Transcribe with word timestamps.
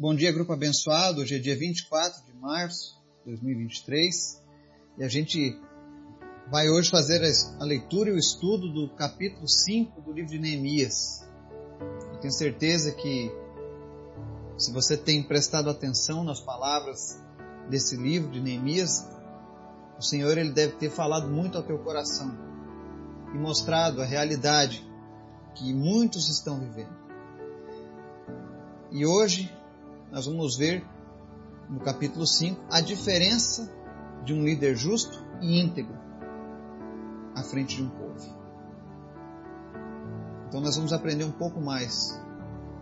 Bom 0.00 0.14
dia, 0.14 0.32
grupo 0.32 0.54
abençoado. 0.54 1.20
Hoje 1.20 1.36
é 1.36 1.38
dia 1.38 1.54
24 1.54 2.24
de 2.24 2.32
março 2.32 2.98
de 3.18 3.32
2023 3.32 4.42
e 4.96 5.04
a 5.04 5.08
gente 5.08 5.60
vai 6.50 6.70
hoje 6.70 6.88
fazer 6.88 7.20
a 7.60 7.64
leitura 7.66 8.08
e 8.08 8.14
o 8.14 8.16
estudo 8.16 8.72
do 8.72 8.88
capítulo 8.94 9.46
5 9.46 10.00
do 10.00 10.10
livro 10.10 10.30
de 10.30 10.38
Neemias. 10.38 11.22
Eu 12.14 12.18
tenho 12.18 12.32
certeza 12.32 12.92
que 12.92 13.30
se 14.56 14.72
você 14.72 14.96
tem 14.96 15.22
prestado 15.22 15.68
atenção 15.68 16.24
nas 16.24 16.40
palavras 16.40 17.20
desse 17.68 17.94
livro 17.94 18.30
de 18.30 18.40
Neemias, 18.40 19.06
o 19.98 20.02
Senhor 20.02 20.38
ele 20.38 20.52
deve 20.52 20.76
ter 20.76 20.88
falado 20.88 21.28
muito 21.28 21.58
ao 21.58 21.62
teu 21.62 21.78
coração 21.78 22.34
e 23.34 23.36
mostrado 23.36 24.00
a 24.00 24.06
realidade 24.06 24.82
que 25.54 25.74
muitos 25.74 26.30
estão 26.30 26.58
vivendo. 26.58 26.98
E 28.90 29.04
hoje 29.04 29.59
nós 30.10 30.26
vamos 30.26 30.56
ver 30.56 30.84
no 31.68 31.80
capítulo 31.80 32.26
5 32.26 32.60
a 32.70 32.80
diferença 32.80 33.70
de 34.24 34.34
um 34.34 34.42
líder 34.42 34.76
justo 34.76 35.24
e 35.40 35.60
íntegro 35.60 35.96
à 37.34 37.42
frente 37.42 37.76
de 37.76 37.82
um 37.82 37.90
povo. 37.90 38.40
Então 40.48 40.60
nós 40.60 40.76
vamos 40.76 40.92
aprender 40.92 41.24
um 41.24 41.30
pouco 41.30 41.60
mais 41.60 42.20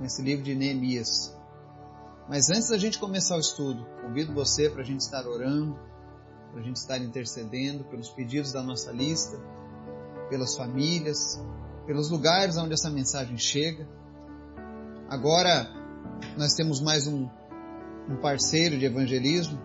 nesse 0.01 0.23
livro 0.23 0.43
de 0.43 0.55
Neemias. 0.55 1.37
Mas 2.29 2.49
antes 2.51 2.69
da 2.69 2.79
gente 2.79 2.99
começar 2.99 3.37
o 3.37 3.41
estudo, 3.41 3.87
convido 4.03 4.33
você 4.33 4.71
para 4.71 4.81
a 4.81 4.85
gente 4.85 5.01
estar 5.01 5.27
orando, 5.27 5.79
para 6.51 6.61
a 6.61 6.65
gente 6.65 6.77
estar 6.77 6.99
intercedendo 6.99 7.85
pelos 7.85 8.09
pedidos 8.09 8.53
da 8.53 8.63
nossa 8.63 8.91
lista, 8.91 9.39
pelas 10.31 10.57
famílias, 10.57 11.43
pelos 11.87 12.11
lugares 12.11 12.57
onde 12.57 12.73
essa 12.73 12.91
mensagem 12.91 13.37
chega. 13.37 13.87
Agora 15.09 15.78
nós 16.37 16.55
temos 16.55 16.81
mais 16.81 17.07
um, 17.07 17.29
um 18.09 18.17
parceiro 18.17 18.79
de 18.79 18.85
evangelismo 18.85 19.59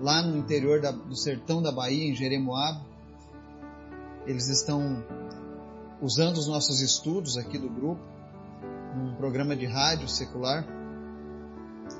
lá 0.00 0.20
no 0.20 0.36
interior 0.36 0.80
da, 0.80 0.90
do 0.90 1.16
sertão 1.16 1.62
da 1.62 1.70
Bahia, 1.70 2.10
em 2.10 2.14
Jeremoabo. 2.14 2.84
Eles 4.26 4.48
estão 4.48 5.04
usando 6.00 6.36
os 6.36 6.48
nossos 6.48 6.80
estudos 6.80 7.36
aqui 7.36 7.56
do 7.58 7.68
grupo, 7.68 8.02
num 8.96 9.14
programa 9.14 9.54
de 9.54 9.66
rádio 9.66 10.08
secular, 10.08 10.66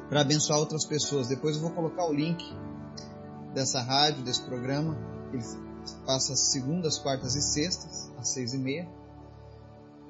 para 0.08 0.20
abençoar 0.20 0.58
outras 0.58 0.84
pessoas. 0.84 1.28
Depois 1.28 1.56
eu 1.56 1.62
vou 1.62 1.70
colocar 1.70 2.06
o 2.06 2.12
link 2.12 2.44
dessa 3.54 3.80
rádio, 3.80 4.22
desse 4.24 4.42
programa. 4.42 4.98
Ele 5.32 5.42
passa 6.04 6.34
segundas, 6.34 6.98
quartas 6.98 7.36
e 7.36 7.42
sextas, 7.42 8.10
às 8.18 8.32
seis 8.32 8.52
e 8.52 8.58
meia. 8.58 8.88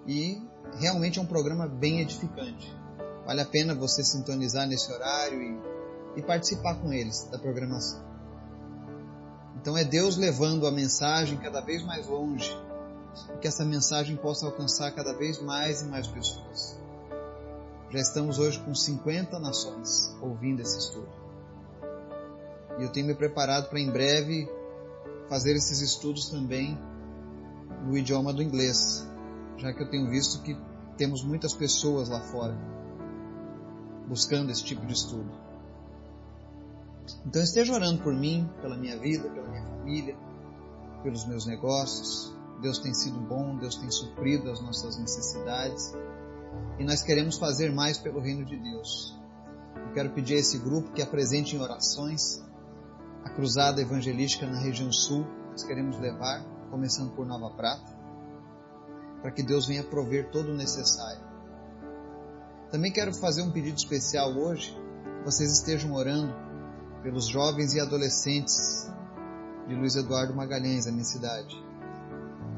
E 0.07 0.43
realmente 0.79 1.19
é 1.19 1.23
um 1.23 1.27
programa 1.27 1.69
bem 1.69 2.01
edificante. 2.01 2.82
Vale 3.25 3.41
a 3.41 3.47
pena 3.47 3.75
você 3.75 4.03
sintonizar 4.03 4.67
nesse 4.67 4.93
horário 4.93 5.41
e, 5.41 5.61
e 6.17 6.23
participar 6.23 6.75
com 6.77 6.93
eles 6.93 7.29
da 7.31 7.39
programação. 7.39 8.03
Então 9.57 9.77
é 9.77 9.85
Deus 9.85 10.17
levando 10.17 10.67
a 10.67 10.73
mensagem 10.73 11.39
cada 11.39 11.61
vez 11.61 11.85
mais 11.85 12.07
longe 12.09 12.51
e 13.35 13.39
que 13.39 13.47
essa 13.47 13.65
mensagem 13.65 14.17
possa 14.17 14.47
alcançar 14.47 14.91
cada 14.93 15.13
vez 15.13 15.41
mais 15.41 15.83
e 15.83 15.85
mais 15.87 16.09
pessoas. 16.09 16.77
Já 17.91 18.01
estamos 18.01 18.39
hoje 18.39 18.59
com 18.61 18.75
50 18.75 19.39
nações 19.39 20.17
ouvindo 20.21 20.61
esse 20.61 20.79
estudo. 20.79 21.09
E 22.79 22.83
eu 22.83 22.89
tenho 22.91 23.07
me 23.07 23.15
preparado 23.15 23.69
para 23.69 23.79
em 23.79 23.91
breve 23.91 24.51
fazer 25.29 25.55
esses 25.55 25.81
estudos 25.81 26.29
também 26.29 26.77
no 27.85 27.97
idioma 27.97 28.33
do 28.33 28.43
inglês, 28.43 29.07
já 29.59 29.73
que 29.73 29.83
eu 29.83 29.91
tenho 29.91 30.11
visto 30.11 30.43
que 30.43 30.57
temos 30.97 31.23
muitas 31.23 31.53
pessoas 31.55 32.09
lá 32.09 32.21
fora 32.21 32.82
buscando 34.09 34.51
esse 34.51 34.65
tipo 34.65 34.85
de 34.87 34.93
estudo. 34.93 35.31
Então 37.27 37.43
esteja 37.43 37.73
orando 37.73 38.03
por 38.03 38.15
mim, 38.15 38.49
pela 38.61 38.77
minha 38.77 38.99
vida, 38.99 39.29
pela 39.29 39.49
minha 39.49 39.65
família, 39.65 40.17
pelos 41.03 41.27
meus 41.27 41.47
negócios. 41.47 42.33
Deus 42.61 42.79
tem 42.79 42.95
sido 42.95 43.19
bom, 43.19 43.57
Deus 43.57 43.77
tem 43.77 43.91
suprido 43.91 44.51
as 44.51 44.61
nossas 44.61 44.97
necessidades 44.97 45.93
e 46.79 46.85
nós 46.85 47.03
queremos 47.03 47.39
fazer 47.39 47.73
mais 47.73 47.99
pelo 47.99 48.21
reino 48.21 48.45
de 48.45 48.57
Deus. 48.57 49.17
Eu 49.77 49.93
quero 49.93 50.11
pedir 50.11 50.35
a 50.35 50.39
esse 50.39 50.59
grupo 50.59 50.93
que 50.93 51.03
apresente 51.03 51.57
em 51.57 51.61
orações 51.61 52.43
a 53.25 53.31
cruzada 53.31 53.81
evangelística 53.81 54.47
na 54.47 54.59
região 54.59 54.91
sul. 54.93 55.27
Nós 55.51 55.63
queremos 55.65 55.99
levar, 55.99 56.45
começando 56.71 57.15
por 57.15 57.27
Nova 57.27 57.51
Prata, 57.55 57.93
para 59.21 59.31
que 59.31 59.43
Deus 59.43 59.67
venha 59.67 59.85
prover 59.85 60.31
todo 60.31 60.51
o 60.51 60.55
necessário. 60.55 61.32
Também 62.73 62.91
quero 62.91 63.13
fazer 63.13 63.43
um 63.43 63.51
pedido 63.51 63.77
especial 63.77 64.33
hoje. 64.33 64.75
Vocês 65.27 65.53
estejam 65.53 65.93
orando 65.93 66.35
pelos 67.03 67.27
jovens 67.27 67.75
e 67.75 67.81
adolescentes 67.81 68.91
de 69.69 69.75
Luiz 69.75 69.95
Eduardo 69.95 70.35
Magalhães, 70.35 70.87
da 70.87 70.91
minha 70.91 71.05
cidade. 71.05 71.55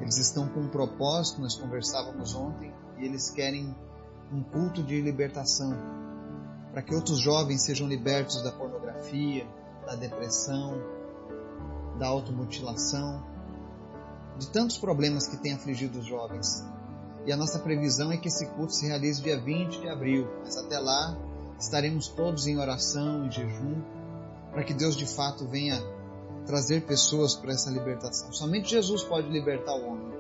Eles 0.01 0.17
estão 0.19 0.47
com 0.49 0.61
um 0.61 0.69
propósito, 0.69 1.41
nós 1.41 1.57
conversávamos 1.57 2.33
ontem, 2.33 2.73
e 2.97 3.05
eles 3.05 3.29
querem 3.31 3.75
um 4.33 4.41
culto 4.45 4.85
de 4.85 5.01
libertação, 5.01 5.77
para 6.71 6.81
que 6.81 6.95
outros 6.95 7.19
jovens 7.19 7.63
sejam 7.63 7.89
libertos 7.89 8.41
da 8.45 8.53
pornografia, 8.53 9.45
da 9.85 9.97
depressão, 9.97 10.81
da 11.99 12.07
automutilação, 12.07 13.21
de 14.39 14.49
tantos 14.49 14.79
problemas 14.79 15.27
que 15.27 15.37
têm 15.39 15.55
afligido 15.55 15.99
os 15.99 16.07
jovens. 16.07 16.65
E 17.27 17.33
a 17.33 17.37
nossa 17.37 17.59
previsão 17.59 18.13
é 18.13 18.17
que 18.17 18.29
esse 18.29 18.47
culto 18.47 18.75
se 18.75 18.87
realize 18.87 19.23
dia 19.23 19.41
20 19.41 19.81
de 19.81 19.89
abril. 19.89 20.29
Mas 20.43 20.57
até 20.57 20.79
lá 20.79 21.17
estaremos 21.59 22.09
todos 22.09 22.47
em 22.47 22.59
oração, 22.59 23.27
em 23.27 23.31
jejum, 23.31 23.81
para 24.51 24.63
que 24.63 24.75
Deus 24.75 24.95
de 24.95 25.07
fato 25.07 25.47
venha 25.47 25.81
trazer 26.47 26.85
pessoas 26.85 27.35
para 27.35 27.53
essa 27.53 27.71
libertação. 27.71 28.33
Somente 28.33 28.71
Jesus 28.71 29.03
pode 29.03 29.29
libertar 29.31 29.75
o 29.75 29.87
homem. 29.87 30.15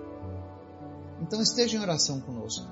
Então 1.20 1.42
esteja 1.42 1.76
em 1.76 1.80
oração 1.80 2.20
conosco. 2.20 2.66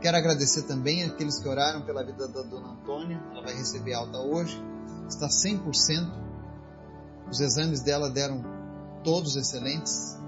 Quero 0.00 0.16
agradecer 0.16 0.62
também 0.62 1.04
aqueles 1.04 1.38
que 1.40 1.48
oraram 1.48 1.82
pela 1.82 2.04
vida 2.04 2.26
da 2.28 2.42
dona 2.42 2.68
Antônia. 2.70 3.22
Ela 3.32 3.42
vai 3.42 3.54
receber 3.54 3.92
alta 3.92 4.18
hoje. 4.18 4.62
Está 5.08 5.28
100%. 5.28 6.10
Os 7.30 7.40
exames 7.40 7.80
dela 7.82 8.08
deram 8.08 8.42
todos 9.04 9.36
excelentes. 9.36 10.18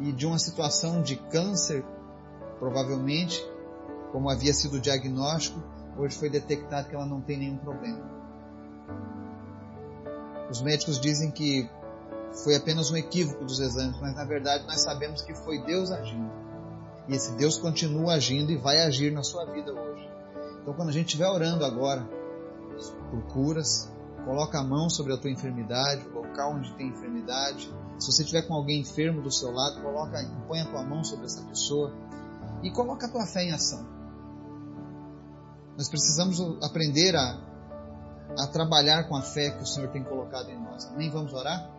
E 0.00 0.12
de 0.12 0.26
uma 0.26 0.38
situação 0.38 1.02
de 1.02 1.16
câncer 1.16 1.84
Provavelmente, 2.58 3.44
como 4.12 4.30
havia 4.30 4.52
sido 4.52 4.76
o 4.76 4.80
diagnóstico, 4.80 5.62
hoje 5.96 6.16
foi 6.16 6.28
detectado 6.28 6.88
que 6.88 6.94
ela 6.94 7.06
não 7.06 7.20
tem 7.20 7.38
nenhum 7.38 7.58
problema. 7.58 8.18
Os 10.50 10.62
médicos 10.62 10.98
dizem 10.98 11.30
que 11.30 11.68
foi 12.42 12.54
apenas 12.54 12.90
um 12.90 12.96
equívoco 12.96 13.44
dos 13.44 13.60
exames, 13.60 13.98
mas 14.00 14.14
na 14.14 14.24
verdade 14.24 14.66
nós 14.66 14.80
sabemos 14.80 15.22
que 15.22 15.34
foi 15.34 15.62
Deus 15.62 15.90
agindo. 15.90 16.30
E 17.08 17.14
esse 17.14 17.32
Deus 17.36 17.58
continua 17.58 18.14
agindo 18.14 18.50
e 18.50 18.56
vai 18.56 18.78
agir 18.80 19.12
na 19.12 19.22
sua 19.22 19.44
vida 19.46 19.72
hoje. 19.72 20.08
Então 20.62 20.74
quando 20.74 20.88
a 20.88 20.92
gente 20.92 21.06
estiver 21.06 21.28
orando 21.28 21.64
agora 21.64 22.08
por 23.10 23.22
curas, 23.32 23.90
coloca 24.24 24.58
a 24.58 24.64
mão 24.64 24.88
sobre 24.88 25.12
a 25.12 25.16
tua 25.16 25.30
enfermidade, 25.30 26.06
o 26.08 26.14
local 26.14 26.54
onde 26.54 26.72
tem 26.74 26.88
enfermidade. 26.88 27.72
Se 27.98 28.12
você 28.12 28.22
estiver 28.22 28.42
com 28.42 28.54
alguém 28.54 28.80
enfermo 28.80 29.20
do 29.20 29.30
seu 29.30 29.50
lado, 29.50 29.80
coloca, 29.80 30.18
põe 30.46 30.60
a 30.60 30.66
tua 30.66 30.82
mão 30.82 31.02
sobre 31.02 31.26
essa 31.26 31.42
pessoa 31.42 31.92
e 32.62 32.70
coloca 32.70 33.06
a 33.06 33.10
tua 33.10 33.26
fé 33.26 33.44
em 33.44 33.52
ação. 33.52 33.86
Nós 35.76 35.88
precisamos 35.88 36.40
aprender 36.64 37.14
a, 37.14 37.38
a 38.36 38.46
trabalhar 38.48 39.08
com 39.08 39.16
a 39.16 39.22
fé 39.22 39.50
que 39.50 39.62
o 39.62 39.66
Senhor 39.66 39.90
tem 39.90 40.02
colocado 40.02 40.50
em 40.50 40.60
nós. 40.60 40.86
Amém? 40.86 41.10
Vamos 41.10 41.32
orar? 41.32 41.70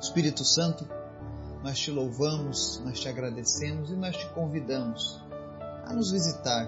Espírito 0.00 0.44
Santo, 0.44 0.88
nós 1.62 1.78
te 1.78 1.90
louvamos, 1.90 2.80
nós 2.84 2.98
te 2.98 3.08
agradecemos 3.08 3.90
e 3.90 3.96
nós 3.96 4.16
te 4.16 4.26
convidamos 4.30 5.22
a 5.84 5.92
nos 5.92 6.10
visitar, 6.10 6.66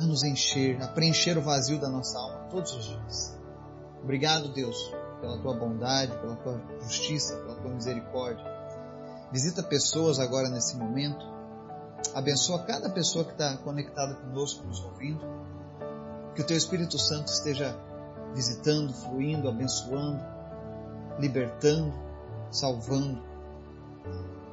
a 0.00 0.04
nos 0.04 0.24
encher, 0.24 0.82
a 0.82 0.88
preencher 0.88 1.38
o 1.38 1.42
vazio 1.42 1.78
da 1.78 1.88
nossa 1.88 2.18
alma 2.18 2.48
todos 2.50 2.74
os 2.74 2.84
dias. 2.84 3.36
Obrigado, 4.02 4.52
Deus, 4.52 4.76
pela 5.20 5.38
tua 5.38 5.54
bondade, 5.54 6.18
pela 6.18 6.34
tua 6.36 6.60
justiça, 6.82 7.36
pela 7.36 7.54
tua 7.56 7.70
misericórdia. 7.70 8.44
Visita 9.32 9.62
pessoas 9.62 10.18
agora 10.18 10.48
nesse 10.48 10.76
momento 10.76 11.35
Abençoa 12.14 12.62
cada 12.64 12.88
pessoa 12.90 13.24
que 13.24 13.32
está 13.32 13.56
conectada 13.58 14.14
conosco, 14.14 14.66
nos 14.66 14.82
ouvindo. 14.82 15.20
Que 16.34 16.42
o 16.42 16.44
Teu 16.44 16.56
Espírito 16.56 16.98
Santo 16.98 17.28
esteja 17.28 17.76
visitando, 18.34 18.92
fluindo, 18.92 19.48
abençoando, 19.48 20.22
libertando, 21.18 21.92
salvando. 22.50 23.22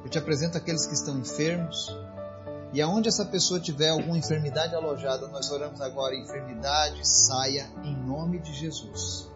Eu 0.02 0.10
te 0.10 0.18
apresento 0.18 0.56
aqueles 0.58 0.86
que 0.86 0.94
estão 0.94 1.18
enfermos. 1.18 1.94
E 2.72 2.82
aonde 2.82 3.08
essa 3.08 3.24
pessoa 3.24 3.60
tiver 3.60 3.90
alguma 3.90 4.18
enfermidade 4.18 4.74
alojada, 4.74 5.28
nós 5.28 5.50
oramos 5.50 5.80
agora: 5.80 6.14
enfermidade 6.14 7.06
saia 7.06 7.70
em 7.84 7.94
nome 7.94 8.40
de 8.40 8.52
Jesus. 8.52 9.30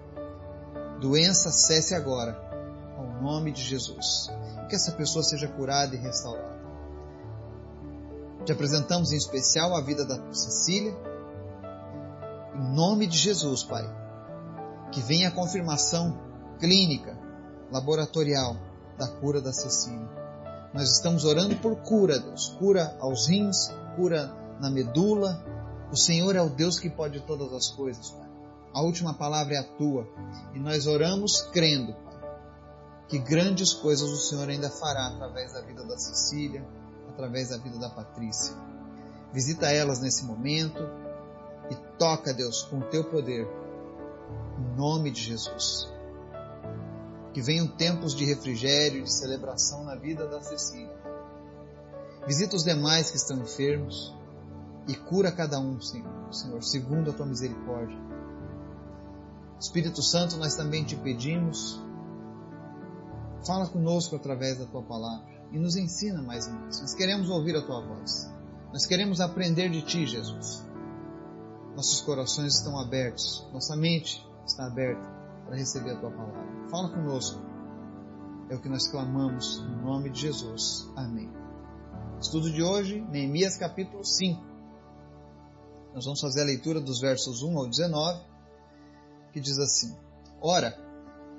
Doença 1.01 1.51
cesse 1.51 1.95
agora, 1.95 2.37
ao 2.97 3.23
nome 3.23 3.53
de 3.53 3.63
Jesus. 3.63 4.31
Que 4.69 4.75
essa 4.75 4.93
pessoa 4.93 5.23
seja 5.23 5.47
curada 5.49 5.95
e 5.95 5.99
restaurada. 5.99 6.58
Te 8.45 8.53
apresentamos 8.53 9.13
em 9.13 9.17
especial 9.17 9.77
a 9.77 9.81
vida 9.81 10.05
da 10.05 10.33
Cecília, 10.33 10.97
Em 12.55 12.75
nome 12.75 13.07
de 13.07 13.17
Jesus, 13.17 13.63
Pai. 13.63 13.85
Que 14.91 15.01
venha 15.01 15.29
a 15.29 15.33
confirmação 15.33 16.19
clínica, 16.59 17.19
laboratorial 17.71 18.57
da 18.97 19.07
cura 19.07 19.41
da 19.41 19.53
Cecília. 19.53 20.09
Nós 20.73 20.91
estamos 20.91 21.25
orando 21.25 21.57
por 21.57 21.77
cura, 21.77 22.19
Deus. 22.19 22.49
Cura 22.59 22.97
aos 23.01 23.29
rins, 23.29 23.71
cura 23.97 24.33
na 24.61 24.71
medula. 24.71 25.43
O 25.93 25.97
Senhor 25.97 26.35
é 26.37 26.43
o 26.43 26.51
Deus 26.51 26.79
que 26.79 26.91
pode 26.91 27.21
todas 27.21 27.53
as 27.53 27.69
coisas, 27.69 28.11
Pai. 28.11 28.29
A 28.75 28.83
última 28.83 29.15
palavra 29.15 29.55
é 29.55 29.59
a 29.59 29.65
tua. 29.65 30.07
E 30.55 30.59
nós 30.59 30.87
oramos 30.87 31.43
crendo, 31.53 31.93
Pai, 31.93 32.21
que 33.09 33.19
grandes 33.19 33.73
coisas 33.73 34.09
o 34.09 34.17
Senhor 34.17 34.49
ainda 34.49 34.71
fará 34.71 35.09
através 35.09 35.53
da 35.53 35.61
vida 35.63 35.85
da 35.85 35.97
Cecília, 35.97 36.65
através 37.19 37.49
da 37.49 37.57
vida 37.57 37.77
da 37.79 37.91
Patrícia. 37.91 38.55
Visita 39.33 39.67
elas 39.67 39.99
nesse 39.99 40.25
momento 40.25 40.81
e 41.69 41.75
toca, 41.99 42.33
Deus, 42.33 42.63
com 42.63 42.79
o 42.79 42.85
teu 42.85 43.03
poder. 43.03 43.47
Em 44.57 44.77
nome 44.77 45.11
de 45.11 45.21
Jesus. 45.21 45.93
Que 47.35 47.43
venham 47.43 47.67
tempos 47.67 48.15
de 48.15 48.25
refrigério 48.25 49.01
e 49.01 49.03
de 49.03 49.13
celebração 49.13 49.83
na 49.85 49.97
vida 49.97 50.29
da 50.29 50.41
Cecília. 50.41 50.97
Visita 52.25 52.55
os 52.55 52.63
demais 52.63 53.11
que 53.11 53.17
estão 53.17 53.39
enfermos 53.39 54.15
e 54.87 54.95
cura 54.95 55.33
cada 55.33 55.59
um, 55.59 55.81
Senhor, 55.81 56.33
Senhor, 56.33 56.63
segundo 56.63 57.11
a 57.11 57.13
tua 57.13 57.27
misericórdia. 57.27 57.99
Espírito 59.61 60.03
Santo, 60.03 60.37
nós 60.37 60.55
também 60.55 60.85
te 60.85 60.95
pedimos, 60.95 61.83
fala 63.45 63.67
conosco 63.67 64.15
através 64.15 64.59
da 64.59 64.67
tua 64.67 64.83
palavra 64.83 65.38
e 65.53 65.59
nos 65.59 65.77
ensina 65.77 66.23
mais 66.23 66.47
e 66.47 66.51
mais. 66.51 66.81
Nós 66.81 66.95
queremos 66.95 67.29
ouvir 67.29 67.57
a 67.57 67.63
tua 67.63 67.81
voz. 67.81 68.31
Nós 68.73 68.87
queremos 68.87 69.21
aprender 69.21 69.71
de 69.71 69.83
ti, 69.83 70.07
Jesus. 70.07 70.67
Nossos 71.75 72.01
corações 72.01 72.57
estão 72.57 72.79
abertos, 72.79 73.47
nossa 73.53 73.77
mente 73.77 74.27
está 74.45 74.67
aberta 74.67 75.09
para 75.47 75.57
receber 75.57 75.93
a 75.93 75.97
tua 75.97 76.11
palavra. 76.11 76.69
Fala 76.71 76.89
conosco. 76.91 77.41
É 78.51 78.55
o 78.55 78.61
que 78.61 78.69
nós 78.69 78.89
clamamos 78.89 79.61
no 79.61 79.83
nome 79.83 80.11
de 80.11 80.21
Jesus. 80.23 80.91
Amém. 80.97 81.31
Estudo 82.21 82.51
de 82.51 82.63
hoje, 82.63 83.01
Neemias 83.11 83.57
capítulo 83.57 84.05
5. 84.05 84.43
Nós 85.95 86.05
vamos 86.05 86.21
fazer 86.21 86.43
a 86.43 86.45
leitura 86.45 86.81
dos 86.81 87.01
versos 87.01 87.43
1 87.43 87.59
ao 87.59 87.69
19 87.69 88.29
que 89.33 89.41
diz 89.41 89.59
assim: 89.59 89.97
Ora, 90.41 90.77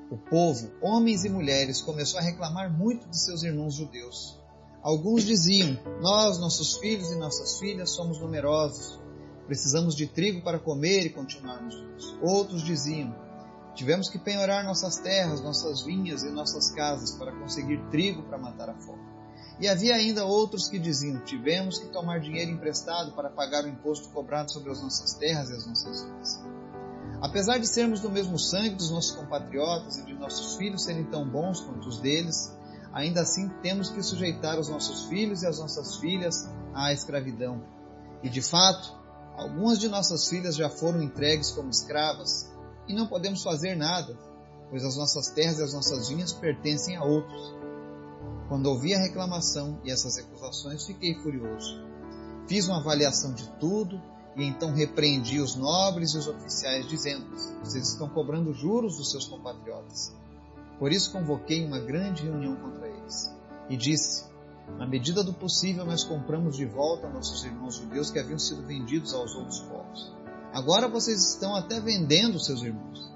o 0.09 0.17
povo, 0.17 0.71
homens 0.81 1.23
e 1.23 1.29
mulheres, 1.29 1.81
começou 1.81 2.19
a 2.19 2.23
reclamar 2.23 2.71
muito 2.71 3.07
de 3.07 3.19
seus 3.19 3.43
irmãos 3.43 3.75
judeus. 3.75 4.39
Alguns 4.81 5.23
diziam: 5.23 5.77
Nós, 6.01 6.39
nossos 6.39 6.77
filhos 6.77 7.11
e 7.11 7.15
nossas 7.15 7.59
filhas, 7.59 7.91
somos 7.91 8.19
numerosos. 8.19 8.99
Precisamos 9.45 9.95
de 9.95 10.07
trigo 10.07 10.41
para 10.41 10.59
comer 10.59 11.05
e 11.05 11.09
continuarmos 11.09 11.75
vivos. 11.75 12.17
Outros 12.21 12.63
diziam: 12.63 13.15
Tivemos 13.75 14.09
que 14.09 14.17
penhorar 14.17 14.63
nossas 14.63 14.97
terras, 14.97 15.41
nossas 15.41 15.83
vinhas 15.83 16.23
e 16.23 16.29
nossas 16.29 16.71
casas 16.71 17.11
para 17.11 17.31
conseguir 17.31 17.79
trigo 17.89 18.23
para 18.23 18.37
matar 18.37 18.69
a 18.69 18.75
fome. 18.75 19.03
E 19.59 19.67
havia 19.67 19.95
ainda 19.95 20.25
outros 20.25 20.69
que 20.69 20.79
diziam: 20.79 21.23
Tivemos 21.23 21.77
que 21.77 21.87
tomar 21.87 22.19
dinheiro 22.19 22.51
emprestado 22.51 23.11
para 23.11 23.29
pagar 23.29 23.65
o 23.65 23.67
imposto 23.67 24.09
cobrado 24.09 24.51
sobre 24.51 24.71
as 24.71 24.81
nossas 24.81 25.13
terras 25.13 25.49
e 25.49 25.53
as 25.55 25.67
nossas 25.67 26.03
vinhas. 26.03 26.58
Apesar 27.21 27.57
de 27.57 27.67
sermos 27.67 27.99
do 27.99 28.09
mesmo 28.09 28.39
sangue 28.39 28.75
dos 28.75 28.91
nossos 28.91 29.11
compatriotas 29.11 29.97
e 29.97 30.05
de 30.05 30.13
nossos 30.13 30.55
filhos 30.55 30.83
serem 30.83 31.03
tão 31.05 31.27
bons 31.29 31.59
quanto 31.59 31.89
os 31.89 31.99
deles, 31.99 32.55
ainda 32.93 33.21
assim 33.21 33.49
temos 33.61 33.89
que 33.89 34.01
sujeitar 34.01 34.57
os 34.57 34.69
nossos 34.69 35.05
filhos 35.05 35.43
e 35.43 35.47
as 35.47 35.59
nossas 35.59 35.97
filhas 35.97 36.49
à 36.73 36.93
escravidão. 36.93 37.61
E 38.23 38.29
de 38.29 38.41
fato, 38.41 38.97
algumas 39.35 39.79
de 39.79 39.89
nossas 39.89 40.29
filhas 40.29 40.55
já 40.55 40.69
foram 40.69 41.01
entregues 41.01 41.51
como 41.51 41.69
escravas, 41.69 42.49
e 42.87 42.93
não 42.93 43.05
podemos 43.05 43.43
fazer 43.43 43.75
nada, 43.75 44.17
pois 44.69 44.83
as 44.83 44.95
nossas 44.95 45.27
terras 45.27 45.59
e 45.59 45.63
as 45.63 45.73
nossas 45.73 46.07
vinhas 46.09 46.31
pertencem 46.31 46.95
a 46.95 47.03
outros. 47.03 47.53
Quando 48.47 48.65
ouvi 48.67 48.95
a 48.95 48.99
reclamação 48.99 49.79
e 49.83 49.91
essas 49.91 50.17
acusações, 50.17 50.85
fiquei 50.85 51.13
furioso. 51.21 51.83
Fiz 52.47 52.67
uma 52.67 52.79
avaliação 52.79 53.33
de 53.33 53.47
tudo 53.59 54.01
e 54.39 54.45
então 54.45 54.71
repreendi 54.71 55.41
os 55.41 55.55
nobres 55.55 56.13
e 56.13 56.17
os 56.17 56.27
oficiais, 56.27 56.87
dizendo: 56.87 57.25
Vocês 57.61 57.89
estão 57.89 58.07
cobrando 58.07 58.53
juros 58.53 58.95
dos 58.95 59.11
seus 59.11 59.25
compatriotas. 59.25 60.15
Por 60.79 60.93
isso 60.93 61.11
convoquei 61.11 61.65
uma 61.65 61.77
grande 61.77 62.23
reunião 62.23 62.55
contra 62.55 62.87
eles. 62.87 63.35
E 63.69 63.75
disse: 63.75 64.23
Na 64.77 64.87
medida 64.87 65.25
do 65.25 65.33
possível, 65.33 65.83
nós 65.85 66.05
compramos 66.05 66.55
de 66.55 66.65
volta 66.65 67.09
nossos 67.09 67.43
irmãos 67.43 67.75
judeus 67.75 68.09
que 68.09 68.17
haviam 68.17 68.39
sido 68.39 68.65
vendidos 68.65 69.13
aos 69.13 69.35
outros 69.35 69.59
povos. 69.59 70.15
Agora 70.53 70.87
vocês 70.87 71.33
estão 71.33 71.53
até 71.53 71.81
vendendo 71.81 72.39
seus 72.39 72.63
irmãos. 72.63 73.11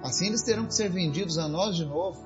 Assim 0.00 0.28
eles 0.28 0.42
terão 0.42 0.64
que 0.64 0.74
ser 0.74 0.88
vendidos 0.90 1.38
a 1.38 1.48
nós 1.48 1.74
de 1.74 1.84
novo. 1.84 2.24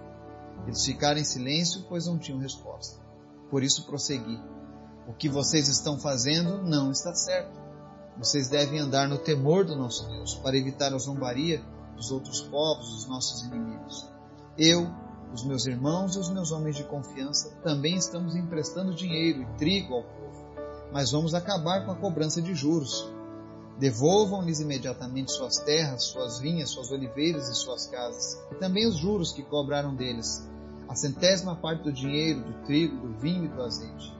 Eles 0.67 0.85
ficaram 0.85 1.19
em 1.19 1.25
silêncio, 1.25 1.87
pois 1.89 2.07
não 2.07 2.19
tinham 2.19 2.39
resposta. 2.39 3.01
Por 3.51 3.63
isso 3.63 3.87
prossegui: 3.87 4.39
O 5.09 5.15
que 5.15 5.31
vocês 5.31 5.69
estão 5.69 5.99
fazendo 5.99 6.63
não 6.63 6.91
está 6.91 7.15
certo. 7.15 7.62
Vocês 8.19 8.49
devem 8.49 8.79
andar 8.79 9.09
no 9.09 9.19
temor 9.19 9.65
do 9.65 9.75
nosso 9.75 10.07
Deus, 10.09 10.35
para 10.35 10.57
evitar 10.57 10.93
a 10.93 10.99
zombaria 10.99 11.63
dos 11.97 12.11
outros 12.11 12.41
povos, 12.43 12.95
os 12.95 13.09
nossos 13.09 13.43
inimigos. 13.43 14.09
Eu, 14.59 14.87
os 15.33 15.45
meus 15.45 15.67
irmãos 15.67 16.15
e 16.15 16.19
os 16.19 16.29
meus 16.29 16.53
homens 16.53 16.77
de 16.77 16.85
confiança 16.85 17.51
também 17.63 17.97
estamos 17.97 18.37
emprestando 18.37 18.95
dinheiro 18.95 19.43
e 19.43 19.47
trigo 19.57 19.95
ao 19.95 20.03
povo, 20.03 20.47
mas 20.93 21.11
vamos 21.11 21.35
acabar 21.35 21.87
com 21.87 21.93
a 21.93 21.97
cobrança 21.97 22.43
de 22.43 22.55
juros. 22.55 23.11
Devolvam-lhes 23.79 24.61
imediatamente 24.61 25.33
suas 25.33 25.57
terras, 25.57 26.05
suas 26.05 26.39
vinhas, 26.39 26.69
suas 26.69 26.91
oliveiras 26.91 27.49
e 27.49 27.55
suas 27.55 27.87
casas, 27.87 28.39
e 28.51 28.57
também 28.57 28.87
os 28.87 28.97
juros 28.97 29.33
que 29.33 29.43
cobraram 29.43 29.95
deles, 29.95 30.47
a 30.87 30.95
centésima 30.95 31.57
parte 31.57 31.85
do 31.85 31.93
dinheiro, 31.93 32.45
do 32.45 32.53
trigo, 32.65 32.95
do 32.97 33.19
vinho 33.19 33.47
e 33.47 33.49
do 33.49 33.63
azeite. 33.63 34.15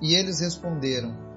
E 0.00 0.14
eles 0.14 0.38
responderam: 0.38 1.27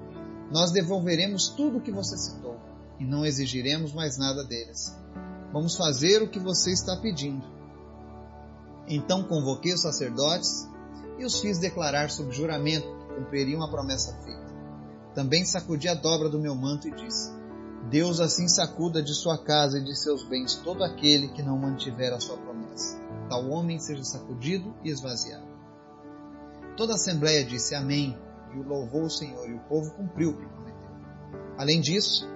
nós 0.52 0.70
devolveremos 0.70 1.48
tudo 1.48 1.78
o 1.78 1.80
que 1.80 1.90
você 1.90 2.16
citou 2.16 2.60
e 3.00 3.06
não 3.06 3.24
exigiremos 3.24 3.94
mais 3.94 4.18
nada 4.18 4.44
deles. 4.44 4.94
Vamos 5.50 5.74
fazer 5.76 6.22
o 6.22 6.28
que 6.28 6.38
você 6.38 6.70
está 6.70 6.94
pedindo. 6.96 7.44
Então 8.86 9.24
convoquei 9.24 9.72
os 9.72 9.80
sacerdotes 9.80 10.68
e 11.18 11.24
os 11.24 11.40
fiz 11.40 11.58
declarar 11.58 12.10
sob 12.10 12.30
juramento 12.32 12.86
que 12.86 13.14
cumpririam 13.14 13.62
a 13.62 13.70
promessa 13.70 14.14
feita. 14.22 14.52
Também 15.14 15.44
sacudi 15.44 15.88
a 15.88 15.94
dobra 15.94 16.28
do 16.28 16.38
meu 16.38 16.54
manto 16.54 16.86
e 16.86 16.90
disse: 16.90 17.32
Deus 17.90 18.20
assim 18.20 18.46
sacuda 18.46 19.02
de 19.02 19.14
sua 19.14 19.38
casa 19.38 19.78
e 19.78 19.84
de 19.84 19.98
seus 19.98 20.22
bens 20.22 20.54
todo 20.56 20.84
aquele 20.84 21.28
que 21.28 21.42
não 21.42 21.56
mantiver 21.56 22.12
a 22.12 22.20
sua 22.20 22.36
promessa. 22.36 23.00
Tal 23.28 23.48
homem 23.48 23.78
seja 23.78 24.04
sacudido 24.04 24.74
e 24.84 24.90
esvaziado. 24.90 25.46
Toda 26.76 26.92
a 26.92 26.96
assembleia 26.96 27.42
disse 27.42 27.74
Amém 27.74 28.18
e 28.54 28.58
o 28.58 28.62
louvou 28.62 29.04
o 29.04 29.10
Senhor, 29.10 29.48
e 29.48 29.54
o 29.54 29.60
povo 29.60 29.92
cumpriu 29.92 30.30
o 30.30 30.36
que 30.36 30.46
prometeu. 30.46 30.90
Além 31.58 31.80
disso, 31.80 32.28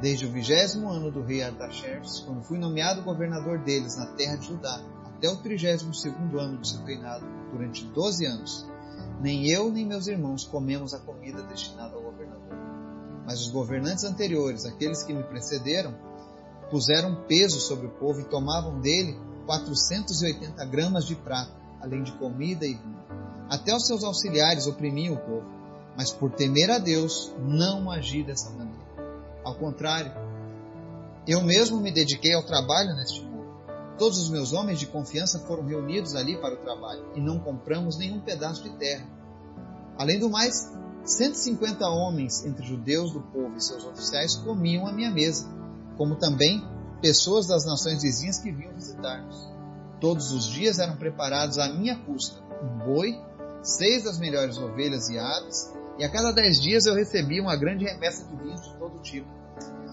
desde 0.00 0.26
o 0.26 0.30
vigésimo 0.30 0.90
ano 0.90 1.10
do 1.10 1.22
rei 1.22 1.42
Artaxerxes, 1.42 2.20
quando 2.20 2.42
fui 2.42 2.58
nomeado 2.58 3.02
governador 3.02 3.58
deles 3.58 3.96
na 3.96 4.06
terra 4.14 4.36
de 4.36 4.46
Judá, 4.46 4.80
até 5.04 5.28
o 5.28 5.36
trigésimo 5.36 5.94
segundo 5.94 6.38
ano 6.38 6.58
de 6.58 6.68
seu 6.68 6.84
reinado, 6.84 7.26
durante 7.50 7.84
doze 7.86 8.24
anos, 8.24 8.66
nem 9.20 9.48
eu 9.48 9.70
nem 9.70 9.86
meus 9.86 10.06
irmãos 10.06 10.44
comemos 10.44 10.94
a 10.94 11.00
comida 11.00 11.42
destinada 11.42 11.96
ao 11.96 12.02
governador. 12.02 12.56
Mas 13.26 13.40
os 13.40 13.50
governantes 13.50 14.04
anteriores, 14.04 14.64
aqueles 14.64 15.02
que 15.02 15.12
me 15.12 15.22
precederam, 15.24 15.94
puseram 16.70 17.24
peso 17.26 17.60
sobre 17.60 17.86
o 17.86 17.90
povo 17.90 18.20
e 18.20 18.24
tomavam 18.24 18.80
dele 18.80 19.18
480 19.46 20.64
gramas 20.66 21.06
de 21.06 21.16
prata, 21.16 21.52
além 21.80 22.02
de 22.02 22.12
comida 22.12 22.64
e 22.64 22.74
vinho. 22.74 23.07
Até 23.48 23.74
os 23.74 23.86
seus 23.86 24.04
auxiliares 24.04 24.66
oprimiam 24.66 25.14
o 25.14 25.18
povo, 25.18 25.46
mas 25.96 26.12
por 26.12 26.30
temer 26.30 26.70
a 26.70 26.78
Deus 26.78 27.32
não 27.38 27.90
agi 27.90 28.22
dessa 28.22 28.50
maneira. 28.50 28.86
Ao 29.42 29.54
contrário, 29.54 30.12
eu 31.26 31.42
mesmo 31.42 31.80
me 31.80 31.90
dediquei 31.90 32.34
ao 32.34 32.42
trabalho 32.42 32.94
neste 32.94 33.22
mundo. 33.22 33.48
Todos 33.98 34.18
os 34.18 34.28
meus 34.28 34.52
homens 34.52 34.78
de 34.78 34.86
confiança 34.86 35.38
foram 35.40 35.64
reunidos 35.64 36.14
ali 36.14 36.36
para 36.36 36.54
o 36.54 36.58
trabalho 36.58 37.04
e 37.14 37.20
não 37.20 37.38
compramos 37.38 37.96
nenhum 37.96 38.20
pedaço 38.20 38.62
de 38.62 38.70
terra. 38.76 39.06
Além 39.96 40.18
do 40.18 40.28
mais, 40.28 40.70
150 41.04 41.88
homens 41.88 42.44
entre 42.44 42.64
judeus 42.64 43.12
do 43.12 43.20
povo 43.20 43.56
e 43.56 43.60
seus 43.62 43.84
oficiais 43.84 44.36
comiam 44.36 44.86
à 44.86 44.92
minha 44.92 45.10
mesa, 45.10 45.48
como 45.96 46.16
também 46.16 46.62
pessoas 47.00 47.46
das 47.46 47.64
nações 47.64 48.02
vizinhas 48.02 48.38
que 48.38 48.52
vinham 48.52 48.74
visitar-nos. 48.74 49.48
Todos 50.00 50.32
os 50.32 50.46
dias 50.46 50.78
eram 50.78 50.96
preparados 50.96 51.58
à 51.58 51.68
minha 51.72 51.98
custa 52.04 52.40
um 52.62 52.78
boi 52.84 53.27
seis 53.62 54.04
das 54.04 54.18
melhores 54.18 54.58
ovelhas 54.58 55.08
e 55.08 55.18
aves, 55.18 55.72
e 55.98 56.04
a 56.04 56.10
cada 56.10 56.32
dez 56.32 56.60
dias 56.60 56.86
eu 56.86 56.94
recebia 56.94 57.42
uma 57.42 57.56
grande 57.56 57.84
remessa 57.84 58.24
de 58.24 58.36
vinhos 58.36 58.62
de 58.62 58.76
todo 58.76 59.00
tipo. 59.00 59.28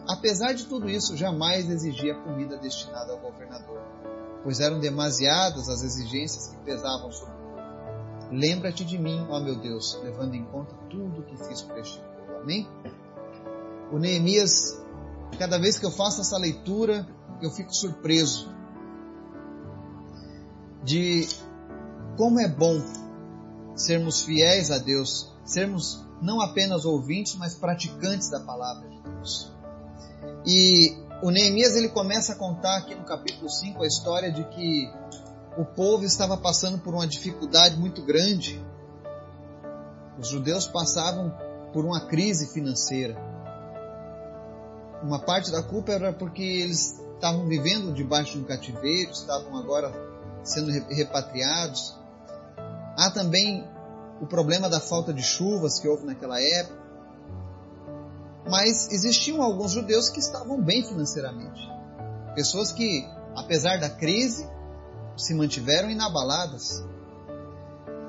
Apesar 0.07 0.53
de 0.53 0.65
tudo 0.65 0.89
isso, 0.89 1.17
jamais 1.17 1.69
exigia 1.69 2.13
comida 2.15 2.57
destinada 2.57 3.13
ao 3.13 3.19
governador, 3.19 3.81
pois 4.43 4.59
eram 4.59 4.79
demasiadas 4.79 5.67
as 5.67 5.81
exigências 5.81 6.47
que 6.47 6.57
pesavam 6.57 7.11
sobre 7.11 7.33
povo. 7.33 8.29
Lembra-te 8.31 8.85
de 8.85 8.97
mim, 8.99 9.25
ó 9.29 9.39
meu 9.39 9.55
Deus, 9.55 9.99
levando 10.03 10.35
em 10.35 10.45
conta 10.45 10.75
tudo 10.89 11.21
o 11.21 11.23
que 11.23 11.37
fiz 11.47 11.63
por 11.63 11.77
este 11.79 11.99
povo. 11.99 12.39
Amém? 12.41 12.69
O 13.91 13.97
Neemias 13.97 14.79
cada 15.37 15.57
vez 15.57 15.77
que 15.77 15.85
eu 15.85 15.91
faço 15.91 16.21
essa 16.21 16.37
leitura, 16.37 17.05
eu 17.41 17.51
fico 17.51 17.73
surpreso 17.73 18.53
de 20.83 21.27
como 22.15 22.39
é 22.39 22.47
bom 22.47 22.79
sermos 23.75 24.21
fiéis 24.21 24.71
a 24.71 24.77
Deus, 24.77 25.31
sermos 25.43 26.03
não 26.21 26.41
apenas 26.41 26.85
ouvintes, 26.85 27.35
mas 27.35 27.53
praticantes 27.53 28.29
da 28.29 28.39
palavra 28.39 28.87
de 28.89 28.99
Deus. 29.01 29.51
E 30.45 30.97
o 31.21 31.29
Neemias 31.29 31.75
ele 31.75 31.89
começa 31.89 32.33
a 32.33 32.35
contar 32.35 32.77
aqui 32.77 32.95
no 32.95 33.03
capítulo 33.03 33.49
5 33.49 33.83
a 33.83 33.87
história 33.87 34.31
de 34.31 34.43
que 34.45 34.89
o 35.57 35.65
povo 35.65 36.03
estava 36.03 36.37
passando 36.37 36.79
por 36.79 36.93
uma 36.93 37.07
dificuldade 37.07 37.77
muito 37.77 38.01
grande. 38.03 38.63
Os 40.19 40.29
judeus 40.29 40.67
passavam 40.67 41.33
por 41.73 41.85
uma 41.85 42.07
crise 42.07 42.53
financeira. 42.53 43.17
Uma 45.03 45.19
parte 45.19 45.51
da 45.51 45.61
culpa 45.61 45.91
era 45.91 46.13
porque 46.13 46.43
eles 46.43 46.99
estavam 47.15 47.47
vivendo 47.47 47.93
debaixo 47.93 48.33
de 48.33 48.39
um 48.39 48.43
cativeiro, 48.43 49.11
estavam 49.11 49.57
agora 49.57 49.93
sendo 50.43 50.71
repatriados. 50.89 51.95
Há 52.97 53.09
também 53.11 53.67
o 54.21 54.25
problema 54.25 54.69
da 54.69 54.79
falta 54.79 55.13
de 55.13 55.21
chuvas 55.21 55.79
que 55.79 55.87
houve 55.87 56.05
naquela 56.05 56.41
época. 56.41 56.83
Mas 58.49 58.91
existiam 58.91 59.41
alguns 59.41 59.71
judeus 59.71 60.09
que 60.09 60.19
estavam 60.19 60.61
bem 60.61 60.83
financeiramente. 60.83 61.61
Pessoas 62.35 62.71
que, 62.71 63.07
apesar 63.35 63.79
da 63.79 63.89
crise, 63.89 64.47
se 65.17 65.33
mantiveram 65.33 65.89
inabaladas. 65.89 66.83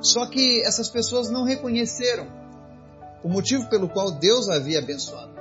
Só 0.01 0.27
que 0.27 0.63
essas 0.65 0.89
pessoas 0.89 1.31
não 1.31 1.45
reconheceram 1.45 2.27
o 3.25 3.29
motivo 3.29 3.69
pelo 3.69 3.89
qual 3.89 4.13
Deus 4.13 4.49
havia 4.49 4.79
abençoado. 4.79 5.35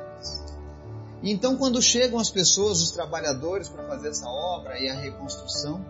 Então, 1.22 1.58
quando 1.58 1.82
chegam 1.82 2.20
as 2.20 2.30
pessoas, 2.30 2.82
os 2.82 2.92
trabalhadores, 2.92 3.68
para 3.68 3.84
fazer 3.88 4.10
essa 4.10 4.28
obra 4.28 4.80
e 4.80 4.90
a 4.90 4.96
reconstrução, 4.96 5.84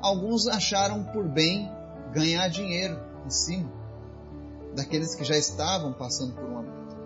alguns 0.00 0.46
acharam 0.48 1.04
por 1.04 1.28
bem 1.28 1.70
ganhar 2.12 2.48
dinheiro 2.48 2.98
em 3.26 3.30
cima 3.30 3.70
daqueles 4.74 5.14
que 5.14 5.24
já 5.24 5.36
estavam 5.36 5.92
passando 5.92 6.34
por 6.34 6.44
uma 6.44 6.60
luta. 6.60 6.96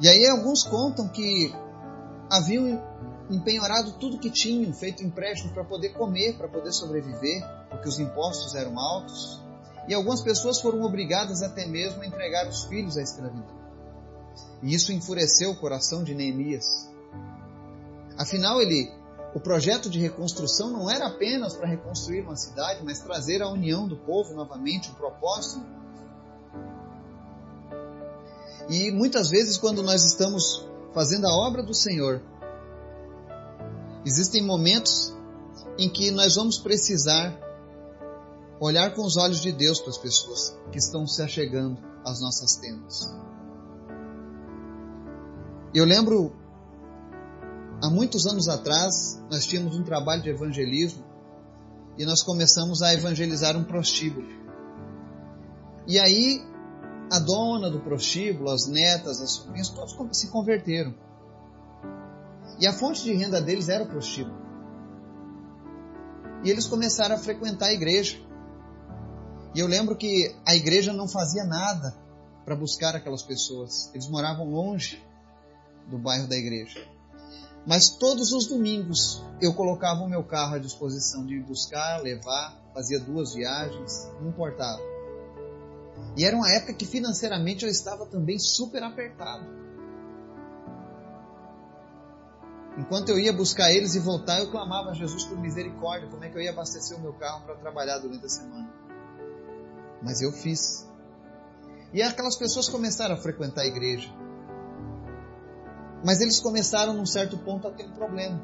E 0.00 0.08
aí 0.08 0.26
alguns 0.28 0.62
contam 0.62 1.08
que 1.08 1.52
haviam 2.30 2.80
empenhorado 3.30 3.92
tudo 3.98 4.18
que 4.18 4.30
tinham, 4.30 4.72
feito 4.72 5.04
empréstimo 5.04 5.52
para 5.52 5.64
poder 5.64 5.90
comer, 5.90 6.36
para 6.36 6.48
poder 6.48 6.72
sobreviver, 6.72 7.42
porque 7.68 7.88
os 7.88 7.98
impostos 7.98 8.54
eram 8.54 8.78
altos. 8.78 9.42
E 9.88 9.94
algumas 9.94 10.22
pessoas 10.22 10.60
foram 10.60 10.82
obrigadas 10.82 11.42
até 11.42 11.66
mesmo 11.66 12.02
a 12.02 12.06
entregar 12.06 12.46
os 12.46 12.64
filhos 12.64 12.96
à 12.96 13.02
escravidão. 13.02 13.58
E 14.62 14.74
isso 14.74 14.92
enfureceu 14.92 15.50
o 15.50 15.56
coração 15.56 16.04
de 16.04 16.14
Neemias. 16.14 16.88
Afinal, 18.16 18.60
ele 18.60 18.92
o 19.34 19.40
projeto 19.40 19.90
de 19.90 19.98
reconstrução 19.98 20.70
não 20.70 20.90
era 20.90 21.06
apenas 21.06 21.54
para 21.54 21.68
reconstruir 21.68 22.22
uma 22.22 22.36
cidade, 22.36 22.82
mas 22.84 23.00
trazer 23.00 23.42
a 23.42 23.50
união 23.50 23.86
do 23.86 23.96
povo 23.96 24.34
novamente, 24.34 24.90
o 24.90 24.94
propósito. 24.94 25.64
E 28.70 28.90
muitas 28.90 29.28
vezes, 29.28 29.56
quando 29.56 29.82
nós 29.82 30.04
estamos 30.04 30.66
fazendo 30.94 31.26
a 31.26 31.34
obra 31.34 31.62
do 31.62 31.74
Senhor, 31.74 32.22
existem 34.04 34.42
momentos 34.42 35.14
em 35.78 35.88
que 35.88 36.10
nós 36.10 36.34
vamos 36.34 36.58
precisar 36.58 37.38
olhar 38.60 38.94
com 38.94 39.04
os 39.04 39.16
olhos 39.16 39.40
de 39.40 39.52
Deus 39.52 39.78
para 39.80 39.90
as 39.90 39.98
pessoas 39.98 40.58
que 40.72 40.78
estão 40.78 41.06
se 41.06 41.22
achegando 41.22 41.78
às 42.04 42.20
nossas 42.20 42.56
tendas. 42.56 43.08
Eu 45.74 45.84
lembro 45.84 46.32
Há 47.80 47.88
muitos 47.88 48.26
anos 48.26 48.48
atrás, 48.48 49.22
nós 49.30 49.46
tínhamos 49.46 49.76
um 49.76 49.84
trabalho 49.84 50.22
de 50.22 50.30
evangelismo 50.30 51.04
e 51.96 52.04
nós 52.04 52.22
começamos 52.22 52.82
a 52.82 52.92
evangelizar 52.92 53.56
um 53.56 53.62
prostíbulo. 53.62 54.26
E 55.86 55.98
aí, 55.98 56.44
a 57.10 57.20
dona 57.20 57.70
do 57.70 57.80
prostíbulo, 57.80 58.50
as 58.50 58.66
netas, 58.66 59.20
as 59.20 59.32
sobrinhas, 59.32 59.68
todos 59.68 59.96
se 60.18 60.28
converteram. 60.28 60.92
E 62.60 62.66
a 62.66 62.72
fonte 62.72 63.04
de 63.04 63.12
renda 63.12 63.40
deles 63.40 63.68
era 63.68 63.84
o 63.84 63.88
prostíbulo. 63.88 64.36
E 66.44 66.50
eles 66.50 66.66
começaram 66.66 67.14
a 67.14 67.18
frequentar 67.18 67.66
a 67.66 67.72
igreja. 67.72 68.18
E 69.54 69.60
eu 69.60 69.68
lembro 69.68 69.96
que 69.96 70.34
a 70.44 70.54
igreja 70.54 70.92
não 70.92 71.08
fazia 71.08 71.44
nada 71.44 71.96
para 72.44 72.56
buscar 72.56 72.96
aquelas 72.96 73.22
pessoas. 73.22 73.92
Eles 73.94 74.08
moravam 74.08 74.50
longe 74.50 75.00
do 75.88 75.96
bairro 75.96 76.28
da 76.28 76.36
igreja. 76.36 76.97
Mas 77.68 77.90
todos 77.90 78.32
os 78.32 78.46
domingos 78.46 79.22
eu 79.42 79.52
colocava 79.52 80.00
o 80.00 80.08
meu 80.08 80.24
carro 80.24 80.54
à 80.54 80.58
disposição 80.58 81.26
de 81.26 81.34
ir 81.34 81.42
buscar, 81.42 82.00
levar, 82.00 82.58
fazia 82.72 82.98
duas 82.98 83.34
viagens, 83.34 84.10
não 84.22 84.30
importava. 84.30 84.80
E 86.16 86.24
era 86.24 86.34
uma 86.34 86.50
época 86.50 86.72
que 86.72 86.86
financeiramente 86.86 87.66
eu 87.66 87.70
estava 87.70 88.06
também 88.06 88.38
super 88.38 88.82
apertado. 88.82 89.44
Enquanto 92.78 93.10
eu 93.10 93.18
ia 93.18 93.34
buscar 93.34 93.70
eles 93.70 93.94
e 93.94 93.98
voltar, 93.98 94.38
eu 94.38 94.50
clamava 94.50 94.92
a 94.92 94.94
Jesus 94.94 95.24
por 95.24 95.38
misericórdia, 95.38 96.08
como 96.08 96.24
é 96.24 96.30
que 96.30 96.38
eu 96.38 96.40
ia 96.40 96.52
abastecer 96.52 96.96
o 96.96 97.00
meu 97.02 97.12
carro 97.12 97.44
para 97.44 97.54
trabalhar 97.56 97.98
durante 97.98 98.24
a 98.24 98.30
semana. 98.30 98.72
Mas 100.02 100.22
eu 100.22 100.32
fiz. 100.32 100.88
E 101.92 102.00
aquelas 102.00 102.36
pessoas 102.36 102.66
começaram 102.66 103.14
a 103.14 103.18
frequentar 103.18 103.60
a 103.60 103.66
igreja. 103.66 104.08
Mas 106.04 106.20
eles 106.20 106.40
começaram 106.40 106.92
num 106.92 107.06
certo 107.06 107.36
ponto 107.38 107.66
a 107.66 107.70
ter 107.70 107.86
um 107.86 107.92
problema. 107.92 108.40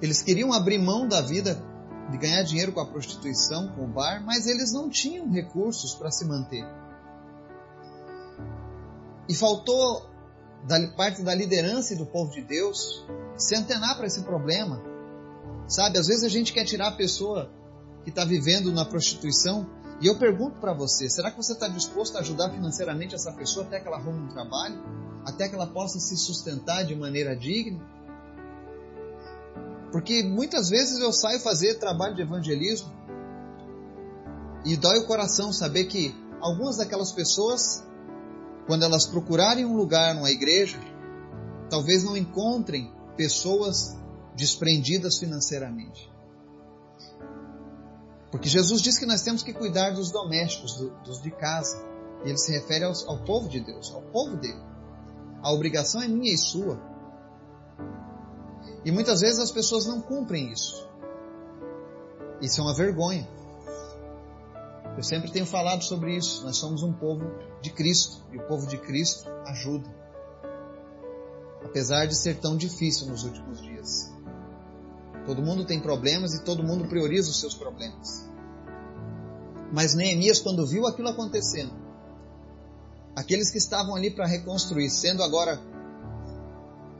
Eles 0.00 0.22
queriam 0.22 0.52
abrir 0.52 0.78
mão 0.78 1.06
da 1.06 1.20
vida 1.20 1.62
de 2.10 2.18
ganhar 2.18 2.42
dinheiro 2.42 2.72
com 2.72 2.80
a 2.80 2.86
prostituição, 2.86 3.68
com 3.72 3.84
o 3.84 3.88
bar, 3.88 4.22
mas 4.24 4.46
eles 4.46 4.72
não 4.72 4.88
tinham 4.88 5.30
recursos 5.30 5.94
para 5.94 6.10
se 6.10 6.24
manter. 6.24 6.64
E 9.28 9.34
faltou 9.34 10.08
da 10.66 10.86
parte 10.88 11.22
da 11.22 11.34
liderança 11.34 11.94
e 11.94 11.96
do 11.96 12.06
povo 12.06 12.30
de 12.30 12.42
Deus 12.42 13.04
se 13.36 13.54
antenar 13.54 13.96
para 13.96 14.06
esse 14.06 14.22
problema. 14.22 14.80
Sabe, 15.66 15.98
às 15.98 16.06
vezes 16.06 16.22
a 16.22 16.28
gente 16.28 16.52
quer 16.52 16.64
tirar 16.64 16.88
a 16.88 16.96
pessoa 16.96 17.50
que 18.04 18.10
está 18.10 18.24
vivendo 18.24 18.70
na 18.72 18.84
prostituição 18.84 19.68
e 20.00 20.06
eu 20.06 20.18
pergunto 20.18 20.60
para 20.60 20.72
você: 20.72 21.08
será 21.08 21.30
que 21.30 21.36
você 21.36 21.52
está 21.52 21.66
disposto 21.68 22.16
a 22.16 22.20
ajudar 22.20 22.50
financeiramente 22.50 23.14
essa 23.14 23.32
pessoa 23.32 23.66
até 23.66 23.80
que 23.80 23.88
ela 23.88 23.96
arrume 23.96 24.20
um 24.20 24.28
trabalho? 24.28 25.05
Até 25.26 25.48
que 25.48 25.56
ela 25.56 25.66
possa 25.66 25.98
se 25.98 26.16
sustentar 26.16 26.84
de 26.84 26.94
maneira 26.94 27.34
digna? 27.34 27.84
Porque 29.90 30.22
muitas 30.22 30.68
vezes 30.68 31.00
eu 31.00 31.12
saio 31.12 31.40
fazer 31.40 31.80
trabalho 31.80 32.14
de 32.14 32.22
evangelismo 32.22 32.94
e 34.64 34.76
dói 34.76 35.00
o 35.00 35.06
coração 35.06 35.52
saber 35.52 35.86
que 35.86 36.14
algumas 36.40 36.76
daquelas 36.76 37.10
pessoas, 37.10 37.84
quando 38.68 38.84
elas 38.84 39.04
procurarem 39.04 39.64
um 39.64 39.76
lugar 39.76 40.14
numa 40.14 40.30
igreja, 40.30 40.78
talvez 41.68 42.04
não 42.04 42.16
encontrem 42.16 42.92
pessoas 43.16 43.96
desprendidas 44.36 45.18
financeiramente. 45.18 46.08
Porque 48.30 48.48
Jesus 48.48 48.80
diz 48.80 48.98
que 48.98 49.06
nós 49.06 49.22
temos 49.22 49.42
que 49.42 49.52
cuidar 49.52 49.90
dos 49.90 50.12
domésticos, 50.12 50.74
do, 50.74 50.90
dos 51.02 51.20
de 51.20 51.30
casa. 51.30 51.82
E 52.24 52.28
ele 52.28 52.38
se 52.38 52.52
refere 52.52 52.84
aos, 52.84 53.06
ao 53.08 53.24
povo 53.24 53.48
de 53.48 53.60
Deus, 53.60 53.92
ao 53.92 54.02
povo 54.02 54.36
dele. 54.36 54.75
A 55.46 55.52
obrigação 55.52 56.02
é 56.02 56.08
minha 56.08 56.34
e 56.34 56.36
sua. 56.36 56.76
E 58.84 58.90
muitas 58.90 59.20
vezes 59.20 59.38
as 59.38 59.52
pessoas 59.52 59.86
não 59.86 60.00
cumprem 60.00 60.50
isso. 60.50 60.88
Isso 62.40 62.60
é 62.60 62.64
uma 62.64 62.74
vergonha. 62.74 63.30
Eu 64.96 65.04
sempre 65.04 65.30
tenho 65.30 65.46
falado 65.46 65.84
sobre 65.84 66.16
isso. 66.16 66.42
Nós 66.42 66.56
somos 66.56 66.82
um 66.82 66.92
povo 66.92 67.30
de 67.62 67.70
Cristo. 67.70 68.24
E 68.32 68.38
o 68.38 68.42
povo 68.48 68.66
de 68.66 68.76
Cristo 68.76 69.30
ajuda. 69.44 69.88
Apesar 71.64 72.06
de 72.06 72.16
ser 72.16 72.40
tão 72.40 72.56
difícil 72.56 73.06
nos 73.06 73.22
últimos 73.22 73.62
dias. 73.62 74.12
Todo 75.26 75.40
mundo 75.40 75.64
tem 75.64 75.78
problemas 75.78 76.34
e 76.34 76.42
todo 76.42 76.64
mundo 76.64 76.88
prioriza 76.88 77.30
os 77.30 77.38
seus 77.38 77.54
problemas. 77.54 78.28
Mas 79.72 79.94
Neemias, 79.94 80.40
quando 80.40 80.66
viu 80.66 80.88
aquilo 80.88 81.08
acontecendo, 81.08 81.85
aqueles 83.16 83.50
que 83.50 83.56
estavam 83.56 83.96
ali 83.96 84.10
para 84.10 84.26
reconstruir, 84.26 84.90
sendo 84.90 85.22
agora 85.22 85.58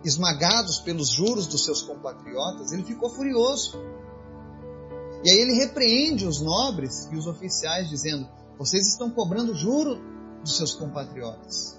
esmagados 0.02 0.78
pelos 0.78 1.10
juros 1.10 1.46
dos 1.46 1.64
seus 1.64 1.82
compatriotas, 1.82 2.72
ele 2.72 2.84
ficou 2.84 3.10
furioso. 3.10 3.78
E 5.22 5.30
aí 5.30 5.38
ele 5.38 5.54
repreende 5.54 6.26
os 6.26 6.40
nobres 6.40 7.08
e 7.12 7.16
os 7.16 7.26
oficiais, 7.26 7.88
dizendo: 7.90 8.26
Vocês 8.58 8.86
estão 8.86 9.10
cobrando 9.10 9.54
juro 9.54 10.00
dos 10.40 10.56
seus 10.56 10.74
compatriotas. 10.74 11.76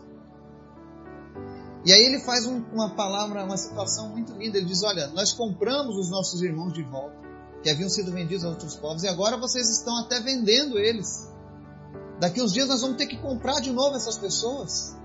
E 1.86 1.94
aí 1.94 2.04
ele 2.04 2.20
faz 2.20 2.46
um, 2.46 2.62
uma 2.74 2.96
palavra, 2.96 3.46
uma 3.46 3.58
situação 3.58 4.10
muito 4.10 4.34
linda. 4.34 4.58
Ele 4.58 4.68
diz: 4.68 4.84
Olha, 4.84 5.08
nós 5.08 5.32
compramos 5.32 5.96
os 5.96 6.10
nossos 6.10 6.42
irmãos 6.42 6.74
de 6.74 6.84
volta, 6.84 7.16
que 7.64 7.70
haviam 7.70 7.90
sido 7.90 8.12
vendidos 8.12 8.44
a 8.44 8.50
outros 8.50 8.76
povos, 8.76 9.04
e 9.04 9.08
agora 9.08 9.38
vocês 9.38 9.70
estão 9.70 9.98
até 10.00 10.20
vendendo 10.20 10.78
eles. 10.78 11.32
Daqui 12.20 12.42
uns 12.42 12.52
dias 12.52 12.68
nós 12.68 12.82
vamos 12.82 12.98
ter 12.98 13.08
que 13.08 13.18
comprar 13.18 13.60
de 13.62 13.72
novo 13.72 13.96
essas 13.96 14.18
pessoas. 14.18 14.96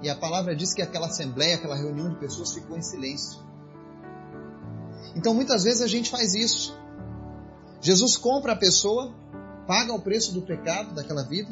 E 0.00 0.08
a 0.08 0.16
palavra 0.16 0.54
diz 0.54 0.72
que 0.72 0.82
aquela 0.82 1.06
assembleia, 1.06 1.56
aquela 1.56 1.76
reunião 1.76 2.08
de 2.10 2.16
pessoas 2.16 2.52
ficou 2.52 2.76
em 2.76 2.82
silêncio. 2.82 3.40
Então 5.14 5.34
muitas 5.34 5.64
vezes 5.64 5.82
a 5.82 5.86
gente 5.86 6.10
faz 6.10 6.34
isso. 6.34 6.76
Jesus 7.80 8.16
compra 8.16 8.52
a 8.52 8.56
pessoa, 8.56 9.12
paga 9.66 9.92
o 9.92 10.00
preço 10.00 10.32
do 10.32 10.42
pecado 10.42 10.94
daquela 10.94 11.24
vida, 11.24 11.50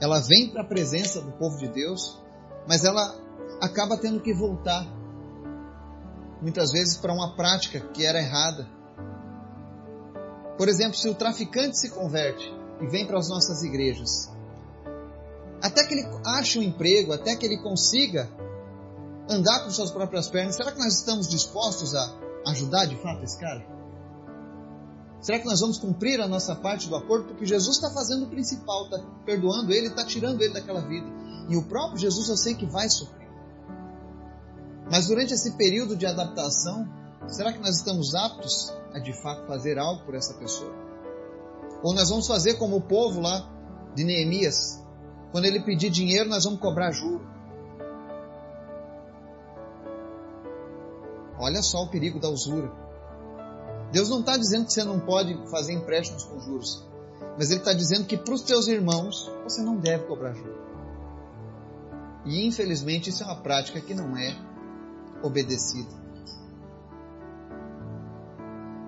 ela 0.00 0.20
vem 0.20 0.50
para 0.50 0.62
a 0.62 0.66
presença 0.66 1.20
do 1.20 1.32
povo 1.32 1.56
de 1.58 1.68
Deus, 1.68 2.20
mas 2.66 2.84
ela 2.84 3.16
acaba 3.60 3.96
tendo 3.96 4.20
que 4.20 4.34
voltar, 4.34 4.86
muitas 6.42 6.72
vezes, 6.72 6.96
para 6.96 7.12
uma 7.12 7.36
prática 7.36 7.80
que 7.80 8.04
era 8.04 8.20
errada. 8.20 8.68
Por 10.58 10.68
exemplo, 10.68 10.96
se 10.96 11.08
o 11.08 11.14
traficante 11.14 11.78
se 11.78 11.90
converte 11.90 12.52
e 12.80 12.86
vem 12.86 13.06
para 13.06 13.18
as 13.18 13.28
nossas 13.28 13.62
igrejas, 13.62 14.30
até 15.62 15.84
que 15.84 15.94
ele 15.94 16.08
ache 16.24 16.58
um 16.58 16.62
emprego, 16.62 17.12
até 17.12 17.36
que 17.36 17.44
ele 17.44 17.58
consiga 17.62 18.28
andar 19.28 19.64
com 19.64 19.70
suas 19.70 19.90
próprias 19.90 20.28
pernas, 20.28 20.56
será 20.56 20.72
que 20.72 20.78
nós 20.78 20.94
estamos 20.94 21.28
dispostos 21.28 21.94
a 21.94 22.18
ajudar 22.46 22.86
de 22.86 22.96
fato 22.96 23.22
esse 23.22 23.38
cara? 23.38 23.64
Será 25.20 25.38
que 25.38 25.44
nós 25.44 25.60
vamos 25.60 25.78
cumprir 25.78 26.20
a 26.20 26.26
nossa 26.26 26.56
parte 26.56 26.88
do 26.88 26.96
acordo? 26.96 27.26
Porque 27.26 27.44
Jesus 27.44 27.76
está 27.76 27.90
fazendo 27.90 28.24
o 28.24 28.30
principal, 28.30 28.84
está 28.84 28.98
perdoando 29.26 29.72
ele, 29.72 29.88
está 29.88 30.04
tirando 30.04 30.40
ele 30.40 30.54
daquela 30.54 30.80
vida. 30.80 31.06
E 31.48 31.56
o 31.56 31.62
próprio 31.64 31.98
Jesus 31.98 32.28
eu 32.28 32.36
sei 32.36 32.54
que 32.54 32.64
vai 32.64 32.88
sofrer. 32.88 33.28
Mas 34.90 35.06
durante 35.06 35.34
esse 35.34 35.52
período 35.52 35.94
de 35.94 36.06
adaptação, 36.06 36.88
será 37.28 37.52
que 37.52 37.60
nós 37.60 37.76
estamos 37.76 38.14
aptos 38.14 38.72
a 38.94 38.98
de 38.98 39.12
fato 39.12 39.46
fazer 39.46 39.78
algo 39.78 40.04
por 40.04 40.14
essa 40.14 40.34
pessoa? 40.34 40.72
Ou 41.82 41.94
nós 41.94 42.08
vamos 42.08 42.26
fazer 42.26 42.54
como 42.54 42.76
o 42.76 42.80
povo 42.80 43.20
lá 43.20 43.48
de 43.94 44.04
Neemias, 44.04 44.79
quando 45.30 45.44
ele 45.44 45.60
pedir 45.60 45.90
dinheiro, 45.90 46.28
nós 46.28 46.44
vamos 46.44 46.60
cobrar 46.60 46.90
juro. 46.90 47.24
Olha 51.38 51.62
só 51.62 51.82
o 51.82 51.88
perigo 51.88 52.18
da 52.18 52.28
usura. 52.28 52.70
Deus 53.92 54.08
não 54.08 54.20
está 54.20 54.36
dizendo 54.36 54.66
que 54.66 54.72
você 54.72 54.84
não 54.84 55.00
pode 55.00 55.34
fazer 55.50 55.72
empréstimos 55.72 56.24
com 56.24 56.38
juros, 56.38 56.86
mas 57.36 57.50
Ele 57.50 57.60
está 57.60 57.72
dizendo 57.72 58.06
que 58.06 58.16
para 58.16 58.34
os 58.34 58.42
teus 58.42 58.68
irmãos 58.68 59.30
você 59.42 59.62
não 59.62 59.76
deve 59.76 60.04
cobrar 60.04 60.32
juros. 60.32 60.60
E 62.24 62.46
infelizmente 62.46 63.10
isso 63.10 63.22
é 63.22 63.26
uma 63.26 63.40
prática 63.40 63.80
que 63.80 63.94
não 63.94 64.16
é 64.16 64.36
obedecida. 65.22 65.98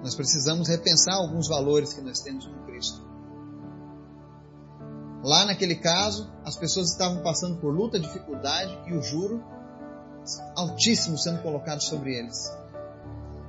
Nós 0.02 0.14
precisamos 0.14 0.68
repensar 0.68 1.14
alguns 1.14 1.48
valores 1.48 1.92
que 1.92 2.00
nós 2.00 2.20
temos 2.20 2.46
com 2.46 2.66
Cristo. 2.66 3.11
Lá 5.22 5.44
naquele 5.44 5.76
caso, 5.76 6.30
as 6.44 6.56
pessoas 6.56 6.90
estavam 6.90 7.22
passando 7.22 7.56
por 7.56 7.72
luta, 7.72 7.98
dificuldade 7.98 8.76
e 8.86 8.94
o 8.94 9.02
juro 9.02 9.42
altíssimo 10.56 11.16
sendo 11.16 11.42
colocado 11.42 11.80
sobre 11.80 12.16
eles. 12.18 12.52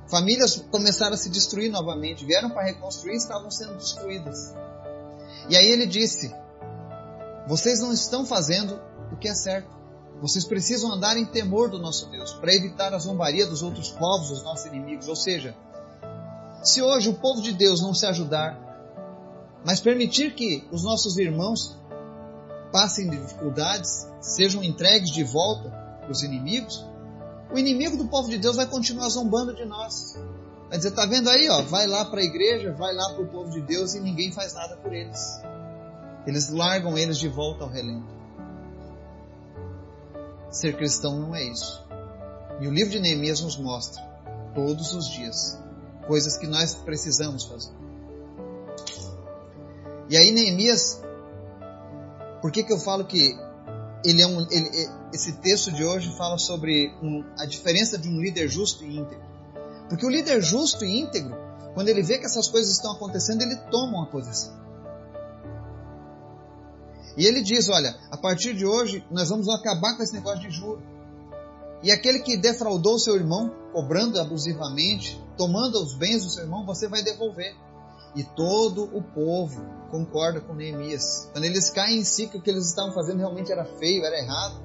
Famílias 0.08 0.64
começaram 0.70 1.14
a 1.14 1.16
se 1.16 1.28
destruir 1.30 1.70
novamente, 1.70 2.24
vieram 2.24 2.50
para 2.50 2.64
reconstruir 2.64 3.14
e 3.14 3.16
estavam 3.16 3.50
sendo 3.50 3.74
destruídas. 3.74 4.54
E 5.48 5.56
aí 5.56 5.66
ele 5.66 5.86
disse: 5.86 6.32
Vocês 7.48 7.80
não 7.80 7.92
estão 7.92 8.24
fazendo 8.24 8.80
o 9.12 9.16
que 9.16 9.28
é 9.28 9.34
certo. 9.34 9.74
Vocês 10.20 10.44
precisam 10.44 10.92
andar 10.92 11.16
em 11.16 11.26
temor 11.26 11.68
do 11.68 11.78
nosso 11.78 12.06
Deus, 12.06 12.32
para 12.34 12.54
evitar 12.54 12.94
a 12.94 12.98
zombaria 12.98 13.46
dos 13.46 13.62
outros 13.62 13.90
povos, 13.90 14.28
dos 14.28 14.44
nossos 14.44 14.66
inimigos. 14.66 15.08
Ou 15.08 15.16
seja, 15.16 15.56
se 16.62 16.80
hoje 16.80 17.08
o 17.10 17.14
povo 17.14 17.42
de 17.42 17.52
Deus 17.52 17.82
não 17.82 17.92
se 17.92 18.06
ajudar, 18.06 18.64
mas 19.64 19.80
permitir 19.80 20.34
que 20.34 20.66
os 20.70 20.84
nossos 20.84 21.16
irmãos 21.16 21.76
passem 22.70 23.08
dificuldades, 23.08 24.06
sejam 24.20 24.62
entregues 24.62 25.10
de 25.10 25.24
volta 25.24 25.70
para 26.00 26.10
os 26.10 26.22
inimigos, 26.22 26.84
o 27.52 27.58
inimigo 27.58 27.96
do 27.96 28.06
povo 28.06 28.28
de 28.28 28.36
Deus 28.36 28.56
vai 28.56 28.66
continuar 28.66 29.08
zombando 29.08 29.54
de 29.54 29.64
nós. 29.64 30.18
Vai 30.68 30.78
dizer, 30.78 30.90
tá 30.90 31.06
vendo 31.06 31.30
aí, 31.30 31.48
ó, 31.48 31.62
vai 31.62 31.86
lá 31.86 32.04
para 32.04 32.20
a 32.20 32.24
igreja, 32.24 32.72
vai 32.72 32.92
lá 32.92 33.14
para 33.14 33.22
o 33.22 33.28
povo 33.28 33.50
de 33.50 33.60
Deus 33.60 33.94
e 33.94 34.00
ninguém 34.00 34.32
faz 34.32 34.54
nada 34.54 34.76
por 34.76 34.92
eles. 34.92 35.40
Eles 36.26 36.50
largam 36.50 36.98
eles 36.98 37.18
de 37.18 37.28
volta 37.28 37.64
ao 37.64 37.70
relento. 37.70 38.12
Ser 40.50 40.76
cristão 40.76 41.18
não 41.20 41.34
é 41.34 41.44
isso. 41.44 41.82
E 42.60 42.66
o 42.66 42.72
livro 42.72 42.90
de 42.90 43.00
Neemias 43.00 43.40
nos 43.40 43.56
mostra, 43.56 44.02
todos 44.54 44.92
os 44.94 45.08
dias, 45.10 45.58
coisas 46.06 46.36
que 46.36 46.46
nós 46.46 46.74
precisamos 46.74 47.44
fazer. 47.44 47.83
E 50.08 50.16
aí 50.16 50.30
Neemias, 50.32 51.00
por 52.42 52.50
que, 52.52 52.62
que 52.62 52.72
eu 52.72 52.78
falo 52.78 53.04
que 53.06 53.36
ele 54.04 54.20
é 54.20 54.26
um, 54.26 54.40
ele, 54.50 54.70
esse 55.12 55.32
texto 55.40 55.72
de 55.72 55.84
hoje 55.84 56.14
fala 56.16 56.36
sobre 56.36 56.94
um, 57.02 57.24
a 57.38 57.46
diferença 57.46 57.96
de 57.96 58.08
um 58.08 58.20
líder 58.20 58.48
justo 58.48 58.84
e 58.84 58.98
íntegro? 58.98 59.24
Porque 59.88 60.04
o 60.04 60.10
líder 60.10 60.42
justo 60.42 60.84
e 60.84 61.00
íntegro, 61.00 61.34
quando 61.74 61.88
ele 61.88 62.02
vê 62.02 62.18
que 62.18 62.26
essas 62.26 62.48
coisas 62.48 62.72
estão 62.72 62.92
acontecendo, 62.92 63.42
ele 63.42 63.56
toma 63.70 63.98
uma 63.98 64.06
posição. 64.06 64.54
E 67.16 67.26
ele 67.26 67.42
diz: 67.42 67.68
Olha, 67.68 67.96
a 68.10 68.16
partir 68.16 68.54
de 68.54 68.66
hoje 68.66 69.04
nós 69.10 69.28
vamos 69.28 69.48
acabar 69.48 69.96
com 69.96 70.02
esse 70.02 70.12
negócio 70.12 70.40
de 70.40 70.50
juro. 70.50 70.82
E 71.82 71.92
aquele 71.92 72.20
que 72.20 72.36
defraudou 72.36 72.98
seu 72.98 73.14
irmão, 73.14 73.54
cobrando 73.72 74.18
abusivamente, 74.18 75.22
tomando 75.36 75.82
os 75.82 75.94
bens 75.94 76.24
do 76.24 76.30
seu 76.30 76.44
irmão, 76.44 76.64
você 76.64 76.88
vai 76.88 77.02
devolver. 77.02 77.54
E 78.14 78.22
todo 78.22 78.84
o 78.96 79.02
povo 79.02 79.64
concorda 79.90 80.40
com 80.40 80.54
Neemias. 80.54 81.28
Quando 81.32 81.44
eles 81.44 81.70
caem 81.70 81.98
em 81.98 82.04
si 82.04 82.28
que 82.28 82.36
o 82.36 82.42
que 82.42 82.50
eles 82.50 82.66
estavam 82.66 82.92
fazendo 82.92 83.18
realmente 83.18 83.50
era 83.50 83.64
feio, 83.64 84.04
era 84.04 84.18
errado. 84.18 84.62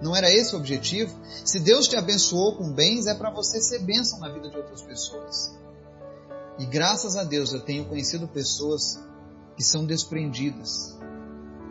Não 0.00 0.14
era 0.14 0.30
esse 0.30 0.54
o 0.54 0.58
objetivo. 0.58 1.14
Se 1.44 1.60
Deus 1.60 1.86
te 1.86 1.96
abençoou 1.96 2.56
com 2.56 2.72
bens, 2.72 3.06
é 3.06 3.14
para 3.14 3.30
você 3.30 3.60
ser 3.60 3.80
bênção 3.80 4.18
na 4.20 4.32
vida 4.32 4.48
de 4.48 4.56
outras 4.56 4.82
pessoas. 4.82 5.58
E 6.58 6.66
graças 6.66 7.16
a 7.16 7.24
Deus 7.24 7.52
eu 7.52 7.60
tenho 7.60 7.84
conhecido 7.86 8.28
pessoas 8.28 8.98
que 9.56 9.62
são 9.62 9.84
desprendidas 9.84 10.98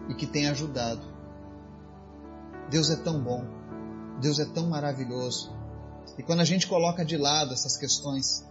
e 0.10 0.16
que 0.16 0.28
têm 0.28 0.48
ajudado. 0.48 1.06
Deus 2.70 2.90
é 2.90 2.96
tão 2.96 3.22
bom. 3.22 3.44
Deus 4.20 4.40
é 4.40 4.46
tão 4.46 4.68
maravilhoso. 4.68 5.52
E 6.18 6.24
quando 6.24 6.42
a 6.42 6.46
gente 6.46 6.68
coloca 6.68 7.04
de 7.04 7.18
lado 7.18 7.54
essas 7.54 7.78
questões, 7.78 8.46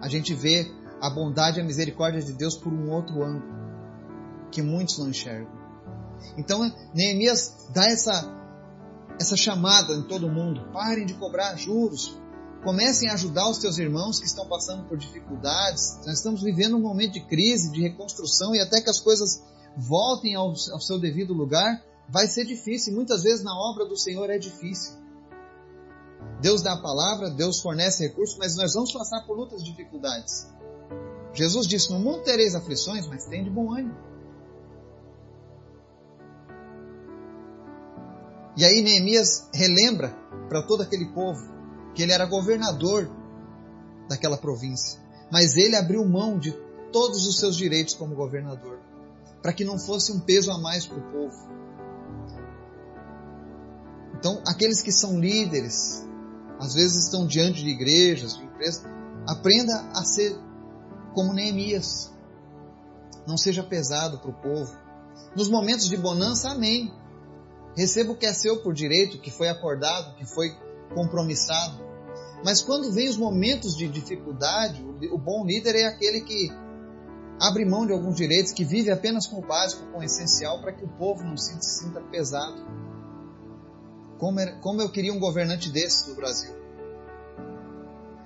a 0.00 0.08
gente 0.08 0.34
vê 0.34 0.70
a 1.00 1.10
bondade 1.10 1.58
e 1.58 1.62
a 1.62 1.64
misericórdia 1.64 2.22
de 2.22 2.32
Deus 2.32 2.56
por 2.56 2.72
um 2.72 2.90
outro 2.90 3.22
ângulo 3.22 3.60
que 4.50 4.62
muitos 4.62 4.98
não 4.98 5.08
enxergam. 5.08 5.50
Então, 6.36 6.60
Neemias 6.94 7.68
dá 7.72 7.86
essa, 7.86 8.12
essa 9.18 9.36
chamada 9.36 9.94
em 9.94 10.02
todo 10.02 10.28
mundo: 10.28 10.68
parem 10.72 11.06
de 11.06 11.14
cobrar 11.14 11.56
juros, 11.56 12.16
comecem 12.62 13.08
a 13.08 13.14
ajudar 13.14 13.48
os 13.48 13.58
teus 13.58 13.78
irmãos 13.78 14.18
que 14.18 14.26
estão 14.26 14.46
passando 14.46 14.84
por 14.84 14.98
dificuldades. 14.98 15.98
Nós 16.06 16.18
estamos 16.18 16.42
vivendo 16.42 16.76
um 16.76 16.80
momento 16.80 17.12
de 17.12 17.20
crise, 17.20 17.72
de 17.72 17.80
reconstrução 17.80 18.54
e 18.54 18.60
até 18.60 18.80
que 18.80 18.90
as 18.90 19.00
coisas 19.00 19.42
voltem 19.76 20.34
ao, 20.34 20.48
ao 20.48 20.80
seu 20.80 20.98
devido 20.98 21.32
lugar, 21.32 21.82
vai 22.08 22.26
ser 22.26 22.44
difícil. 22.44 22.94
Muitas 22.94 23.22
vezes 23.22 23.42
na 23.42 23.54
obra 23.54 23.86
do 23.86 23.96
Senhor 23.96 24.28
é 24.28 24.38
difícil. 24.38 24.98
Deus 26.40 26.62
dá 26.62 26.72
a 26.74 26.82
palavra, 26.82 27.30
Deus 27.30 27.60
fornece 27.60 28.06
recursos, 28.06 28.36
mas 28.38 28.56
nós 28.56 28.74
vamos 28.74 28.92
passar 28.92 29.24
por 29.26 29.36
lutas 29.36 29.60
e 29.60 29.64
dificuldades. 29.64 30.46
Jesus 31.32 31.66
disse: 31.66 31.92
No 31.92 31.98
mundo 31.98 32.22
tereis 32.22 32.54
aflições, 32.54 33.06
mas 33.06 33.26
tem 33.26 33.44
de 33.44 33.50
bom 33.50 33.72
ânimo. 33.72 33.96
E 38.56 38.64
aí 38.64 38.82
Neemias 38.82 39.48
relembra 39.54 40.14
para 40.48 40.62
todo 40.62 40.82
aquele 40.82 41.06
povo 41.12 41.40
que 41.94 42.02
ele 42.02 42.12
era 42.12 42.26
governador 42.26 43.10
daquela 44.08 44.36
província, 44.36 45.00
mas 45.30 45.56
ele 45.56 45.76
abriu 45.76 46.04
mão 46.04 46.38
de 46.38 46.52
todos 46.92 47.26
os 47.26 47.38
seus 47.38 47.56
direitos 47.56 47.94
como 47.94 48.14
governador, 48.14 48.80
para 49.40 49.52
que 49.52 49.64
não 49.64 49.78
fosse 49.78 50.12
um 50.12 50.20
peso 50.20 50.50
a 50.50 50.58
mais 50.58 50.84
para 50.84 50.98
o 50.98 51.12
povo. 51.12 51.50
Então, 54.18 54.42
aqueles 54.46 54.82
que 54.82 54.92
são 54.92 55.18
líderes, 55.18 56.04
às 56.58 56.74
vezes 56.74 57.04
estão 57.04 57.26
diante 57.26 57.62
de 57.62 57.70
igrejas, 57.70 58.36
de 58.36 58.44
empresas, 58.44 58.84
aprenda 59.26 59.72
a 59.94 60.04
ser 60.04 60.36
como 61.14 61.32
Neemias. 61.32 62.12
Não 63.26 63.36
seja 63.36 63.62
pesado 63.62 64.18
para 64.18 64.30
o 64.30 64.34
povo. 64.34 64.76
Nos 65.36 65.48
momentos 65.48 65.88
de 65.88 65.96
bonança, 65.96 66.50
amém. 66.50 66.92
Receba 67.76 68.12
o 68.12 68.16
que 68.16 68.26
é 68.26 68.32
seu 68.32 68.62
por 68.62 68.74
direito, 68.74 69.18
que 69.18 69.30
foi 69.30 69.48
acordado, 69.48 70.16
que 70.16 70.24
foi 70.24 70.50
compromissado. 70.94 71.78
Mas 72.44 72.62
quando 72.62 72.92
vem 72.92 73.08
os 73.08 73.16
momentos 73.16 73.76
de 73.76 73.88
dificuldade, 73.88 74.84
o 75.12 75.18
bom 75.18 75.44
líder 75.44 75.76
é 75.76 75.86
aquele 75.86 76.22
que 76.22 76.50
abre 77.40 77.64
mão 77.64 77.86
de 77.86 77.92
alguns 77.92 78.16
direitos, 78.16 78.52
que 78.52 78.64
vive 78.64 78.90
apenas 78.90 79.26
com 79.26 79.38
o 79.38 79.46
básico, 79.46 79.86
com 79.92 79.98
o 79.98 80.02
essencial, 80.02 80.60
para 80.60 80.72
que 80.72 80.84
o 80.84 80.88
povo 80.88 81.22
não 81.22 81.36
se 81.36 81.58
sinta 81.62 82.00
pesado. 82.00 82.66
Como, 84.18 84.82
eu 84.82 84.90
queria 84.90 85.12
um 85.12 85.18
governante 85.18 85.70
desse 85.70 86.08
no 86.10 86.14
Brasil. 86.14 86.59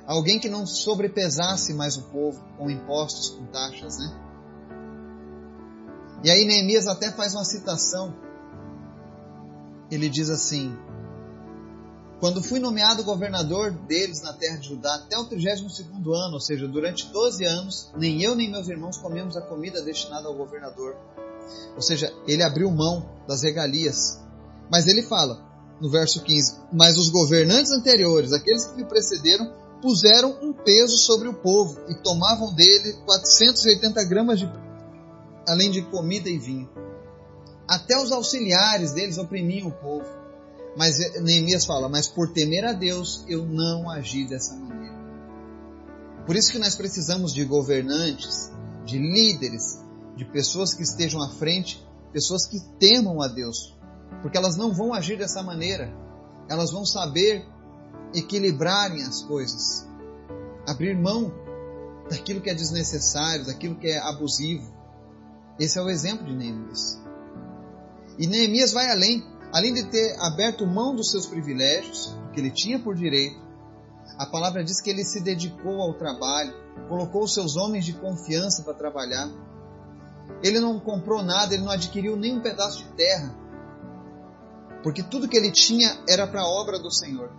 Alguém 0.07 0.39
que 0.39 0.49
não 0.49 0.67
sobrepesasse 0.67 1.73
mais 1.73 1.97
o 1.97 2.03
povo 2.03 2.43
com 2.59 2.71
impostos, 2.71 3.31
com 3.31 3.47
taxas, 3.47 3.99
né? 3.99 4.21
E 6.23 6.31
aí 6.31 6.45
Neemias 6.45 6.87
até 6.87 7.11
faz 7.11 7.35
uma 7.35 7.45
citação 7.45 8.15
ele 9.91 10.09
diz 10.09 10.31
assim: 10.31 10.77
Quando 12.21 12.43
fui 12.43 12.59
nomeado 12.59 13.05
governador 13.05 13.71
deles 13.71 14.23
na 14.23 14.33
terra 14.33 14.57
de 14.57 14.69
Judá 14.69 14.95
até 14.95 15.19
o 15.19 15.25
32 15.25 15.61
ano, 16.07 16.35
ou 16.35 16.41
seja, 16.41 16.67
durante 16.67 17.07
12 17.09 17.45
anos, 17.45 17.93
nem 17.97 18.23
eu 18.23 18.35
nem 18.35 18.51
meus 18.51 18.69
irmãos 18.69 18.97
comemos 18.99 19.37
a 19.37 19.43
comida 19.43 19.83
destinada 19.83 20.29
ao 20.29 20.35
governador. 20.35 20.97
Ou 21.77 21.83
seja, 21.83 22.13
ele 22.27 22.43
abriu 22.43 22.71
mão 22.71 23.09
das 23.29 23.43
regalias. 23.43 24.21
Mas 24.71 24.87
ele 24.87 25.03
fala, 25.03 25.45
no 25.81 25.91
verso 25.91 26.23
15: 26.23 26.61
Mas 26.73 26.97
os 26.97 27.11
governantes 27.11 27.73
anteriores, 27.73 28.33
aqueles 28.33 28.67
que 28.67 28.77
me 28.77 28.85
precederam, 28.85 29.53
puseram 29.81 30.39
um 30.43 30.53
peso 30.53 30.97
sobre 30.99 31.29
o 31.29 31.35
povo 31.35 31.79
e 31.89 31.95
tomavam 32.03 32.55
dele 32.55 32.95
480 33.05 34.05
gramas 34.05 34.39
de 34.39 34.51
além 35.47 35.71
de 35.71 35.83
comida 35.83 36.29
e 36.29 36.39
vinho. 36.39 36.69
Até 37.69 37.99
os 37.99 38.13
auxiliares 38.13 38.93
deles 38.93 39.19
oprimiam 39.19 39.69
o 39.69 39.73
povo. 39.73 40.07
Mas 40.77 40.99
Neemias 41.23 41.65
fala: 41.65 41.89
Mas 41.89 42.09
por 42.09 42.33
temer 42.33 42.65
a 42.65 42.73
Deus, 42.73 43.25
eu 43.29 43.45
não 43.45 43.91
agi 43.91 44.27
dessa 44.27 44.55
maneira. 44.55 44.95
Por 46.27 46.37
isso 46.37 46.51
que 46.51 46.59
nós 46.59 46.75
precisamos 46.75 47.33
de 47.33 47.45
governantes, 47.45 48.51
de 48.85 48.99
líderes, 48.99 49.79
de 50.17 50.25
pessoas 50.25 50.75
que 50.75 50.83
estejam 50.83 51.23
à 51.23 51.31
frente, 51.31 51.87
pessoas 52.13 52.47
que 52.47 52.61
temam 52.79 53.23
a 53.23 53.29
Deus. 53.29 53.75
Porque 54.23 54.37
elas 54.37 54.57
não 54.57 54.73
vão 54.73 54.93
agir 54.93 55.19
dessa 55.19 55.43
maneira. 55.43 55.93
Elas 56.49 56.71
vão 56.71 56.85
saber 56.85 57.47
equilibrarem 58.15 59.03
as 59.03 59.23
coisas. 59.23 59.87
Abrir 60.67 60.97
mão 60.97 61.33
daquilo 62.09 62.41
que 62.41 62.51
é 62.51 62.55
desnecessário, 62.55 63.47
daquilo 63.47 63.77
que 63.77 63.89
é 63.89 63.99
abusivo. 63.99 64.73
Esse 65.59 65.79
é 65.79 65.83
o 65.83 65.89
exemplo 65.89 66.27
de 66.27 66.35
Neemias. 66.35 67.01
E 68.19 68.27
Neemias 68.27 68.73
vai 68.73 68.91
além. 68.91 69.25
Além 69.53 69.73
de 69.73 69.85
ter 69.85 70.17
aberto 70.21 70.67
mão 70.67 70.97
dos 70.97 71.11
seus 71.11 71.27
privilégios, 71.27 72.17
que 72.33 72.41
ele 72.41 72.51
tinha 72.51 72.79
por 72.79 72.97
direito, 72.97 73.41
a 74.19 74.27
palavra 74.27 74.65
diz 74.65 74.81
que 74.81 74.91
ele 74.91 75.05
se 75.05 75.21
dedicou 75.21 75.81
ao 75.81 75.95
trabalho, 75.95 76.53
colocou 76.89 77.27
seus 77.27 77.57
homens 77.57 77.85
de 77.85 77.93
confiança 77.93 78.63
para 78.63 78.75
trabalhar. 78.75 79.31
Ele 80.43 80.59
não 80.59 80.81
comprou 80.81 81.23
nada, 81.23 81.55
ele 81.55 81.63
não 81.63 81.71
adquiriu 81.71 82.17
nem 82.17 82.37
um 82.37 82.41
pedaço 82.41 82.79
de 82.79 82.89
terra, 82.95 83.35
porque 84.83 85.03
tudo 85.03 85.29
que 85.29 85.37
ele 85.37 85.51
tinha 85.51 85.99
era 86.09 86.27
para 86.27 86.43
a 86.43 86.49
obra 86.49 86.79
do 86.79 86.93
Senhor. 86.93 87.33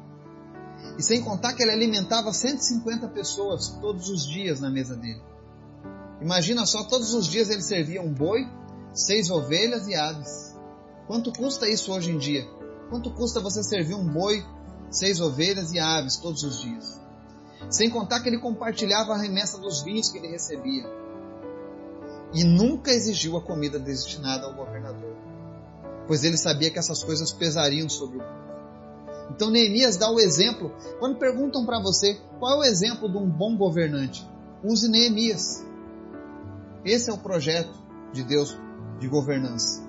E 0.97 1.03
sem 1.03 1.21
contar 1.21 1.53
que 1.53 1.63
ele 1.63 1.71
alimentava 1.71 2.31
150 2.31 3.07
pessoas 3.09 3.69
todos 3.81 4.09
os 4.09 4.25
dias 4.25 4.59
na 4.59 4.69
mesa 4.69 4.95
dele. 4.95 5.21
Imagina 6.21 6.65
só, 6.65 6.83
todos 6.83 7.13
os 7.13 7.27
dias 7.27 7.49
ele 7.49 7.61
servia 7.61 8.01
um 8.01 8.13
boi, 8.13 8.47
seis 8.93 9.29
ovelhas 9.29 9.87
e 9.87 9.95
aves. 9.95 10.55
Quanto 11.07 11.31
custa 11.31 11.69
isso 11.69 11.91
hoje 11.91 12.11
em 12.11 12.17
dia? 12.17 12.47
Quanto 12.89 13.11
custa 13.11 13.41
você 13.41 13.61
servir 13.63 13.95
um 13.95 14.07
boi, 14.07 14.45
seis 14.89 15.19
ovelhas 15.19 15.73
e 15.73 15.79
aves 15.79 16.17
todos 16.17 16.43
os 16.43 16.61
dias? 16.61 16.99
Sem 17.69 17.89
contar 17.89 18.21
que 18.21 18.29
ele 18.29 18.39
compartilhava 18.39 19.13
a 19.13 19.17
remessa 19.17 19.57
dos 19.57 19.81
vinhos 19.81 20.09
que 20.09 20.17
ele 20.17 20.27
recebia. 20.27 20.85
E 22.33 22.43
nunca 22.43 22.91
exigiu 22.91 23.37
a 23.37 23.41
comida 23.41 23.79
destinada 23.79 24.45
ao 24.45 24.53
governador, 24.53 25.15
pois 26.07 26.23
ele 26.23 26.37
sabia 26.37 26.69
que 26.69 26.79
essas 26.79 27.03
coisas 27.03 27.31
pesariam 27.31 27.89
sobre 27.89 28.17
o 28.17 28.21
povo. 28.21 28.54
Então 29.29 29.49
Neemias 29.49 29.97
dá 29.97 30.09
o 30.09 30.19
exemplo. 30.19 30.71
Quando 30.99 31.17
perguntam 31.17 31.65
para 31.65 31.79
você 31.79 32.19
qual 32.39 32.63
é 32.63 32.67
o 32.67 32.69
exemplo 32.69 33.09
de 33.09 33.17
um 33.17 33.29
bom 33.29 33.57
governante, 33.57 34.27
use 34.63 34.87
Neemias. 34.87 35.63
Esse 36.83 37.09
é 37.09 37.13
o 37.13 37.17
projeto 37.17 37.73
de 38.13 38.23
Deus 38.23 38.57
de 38.99 39.07
governança. 39.07 39.83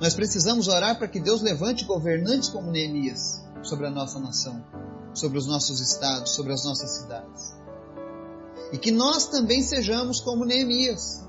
Nós 0.00 0.14
precisamos 0.14 0.68
orar 0.68 0.98
para 0.98 1.08
que 1.08 1.20
Deus 1.20 1.42
levante 1.42 1.84
governantes 1.84 2.48
como 2.48 2.70
Neemias 2.70 3.44
sobre 3.62 3.86
a 3.86 3.90
nossa 3.90 4.18
nação, 4.18 4.64
sobre 5.14 5.38
os 5.38 5.46
nossos 5.46 5.80
estados, 5.80 6.32
sobre 6.32 6.52
as 6.52 6.64
nossas 6.64 6.90
cidades. 6.90 7.54
E 8.72 8.78
que 8.78 8.90
nós 8.90 9.28
também 9.28 9.62
sejamos 9.62 10.20
como 10.20 10.44
Neemias, 10.44 11.24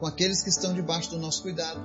com 0.00 0.06
aqueles 0.06 0.42
que 0.42 0.48
estão 0.48 0.74
debaixo 0.74 1.10
do 1.10 1.18
nosso 1.18 1.42
cuidado. 1.42 1.80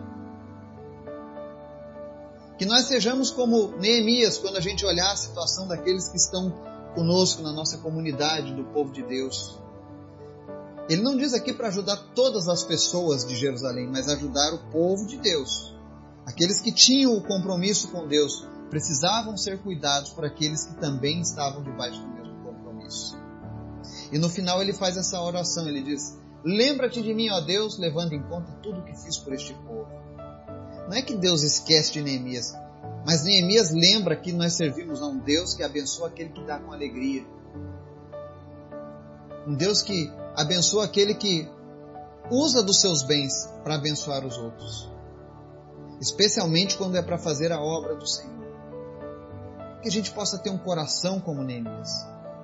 Que 2.60 2.66
nós 2.66 2.86
sejamos 2.88 3.32
como 3.32 3.70
Neemias 3.78 4.38
quando 4.38 4.58
a 4.58 4.62
gente 4.62 4.86
olhar 4.86 5.14
a 5.14 5.16
situação 5.16 5.66
daqueles 5.66 6.10
que 6.10 6.18
estão 6.18 6.52
conosco 6.94 7.42
na 7.42 7.54
nossa 7.54 7.78
comunidade 7.78 8.54
do 8.54 8.66
povo 8.66 8.92
de 8.92 9.02
Deus. 9.02 9.58
Ele 10.90 11.02
não 11.02 11.16
diz 11.16 11.34
aqui 11.34 11.54
para 11.54 11.70
ajudar 11.70 11.96
todas 12.14 12.50
as 12.50 12.62
pessoas 12.62 13.26
de 13.26 13.34
Jerusalém, 13.34 13.88
mas 13.88 14.10
ajudar 14.10 14.54
o 14.54 14.70
povo 14.72 15.08
de 15.08 15.18
Deus. 15.18 15.74
Aqueles 16.26 16.60
que 16.60 16.74
tinham 16.74 17.16
o 17.16 17.24
compromisso 17.24 17.88
com 17.92 18.06
Deus 18.06 18.46
precisavam 18.70 19.38
ser 19.38 19.60
cuidados 19.60 20.10
por 20.10 20.26
aqueles 20.26 20.66
que 20.66 20.76
também 20.76 21.22
estavam 21.22 21.64
debaixo 21.64 22.02
do 22.02 22.08
mesmo 22.10 22.44
compromisso. 22.44 23.18
E 24.12 24.18
no 24.18 24.30
final 24.30 24.62
ele 24.62 24.74
faz 24.74 24.98
essa 24.98 25.22
oração, 25.22 25.66
ele 25.66 25.82
diz: 25.82 26.18
Lembra-te 26.44 27.02
de 27.02 27.14
mim, 27.14 27.30
ó 27.30 27.40
Deus, 27.40 27.80
levando 27.80 28.12
em 28.12 28.22
conta 28.24 28.52
tudo 28.62 28.82
o 28.82 28.84
que 28.84 28.96
fiz 28.98 29.18
por 29.18 29.32
este 29.34 29.54
povo. 29.54 29.88
Não 30.90 30.98
é 30.98 31.04
que 31.04 31.16
Deus 31.16 31.44
esquece 31.44 31.94
de 31.94 32.02
Neemias, 32.02 32.52
mas 33.06 33.24
Neemias 33.24 33.70
lembra 33.70 34.16
que 34.16 34.32
nós 34.32 34.54
servimos 34.54 35.04
a 35.04 35.06
um 35.06 35.20
Deus 35.20 35.54
que 35.54 35.62
abençoa 35.62 36.08
aquele 36.08 36.32
que 36.32 36.44
dá 36.44 36.58
com 36.58 36.74
alegria. 36.74 37.24
Um 39.48 39.54
Deus 39.54 39.84
que 39.84 40.12
abençoa 40.36 40.86
aquele 40.86 41.14
que 41.14 41.48
usa 42.32 42.64
dos 42.64 42.82
seus 42.82 43.04
bens 43.04 43.48
para 43.64 43.76
abençoar 43.76 44.26
os 44.26 44.36
outros. 44.36 44.92
Especialmente 46.02 46.76
quando 46.76 46.96
é 46.98 47.04
para 47.04 47.20
fazer 47.20 47.52
a 47.52 47.62
obra 47.62 47.96
do 47.96 48.08
Senhor. 48.08 48.48
Que 49.84 49.90
a 49.90 49.92
gente 49.92 50.12
possa 50.12 50.40
ter 50.40 50.50
um 50.50 50.58
coração 50.58 51.22
como 51.22 51.44
Neemias. 51.44 51.92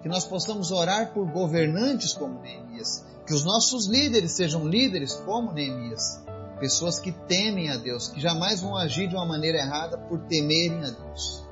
Que 0.03 0.07
nós 0.07 0.23
possamos 0.23 0.69
orar 0.71 1.13
por 1.13 1.25
governantes 1.31 2.13
como 2.13 2.41
Neemias. 2.41 3.03
Que 3.25 3.33
os 3.33 3.43
nossos 3.43 3.87
líderes 3.87 4.33
sejam 4.33 4.67
líderes 4.67 5.15
como 5.15 5.51
Neemias. 5.51 6.23
Pessoas 6.59 6.99
que 6.99 7.11
temem 7.11 7.69
a 7.69 7.77
Deus, 7.77 8.07
que 8.07 8.19
jamais 8.19 8.61
vão 8.61 8.75
agir 8.75 9.07
de 9.07 9.15
uma 9.15 9.25
maneira 9.25 9.57
errada 9.57 9.97
por 9.97 10.19
temerem 10.19 10.83
a 10.83 10.89
Deus. 10.89 11.45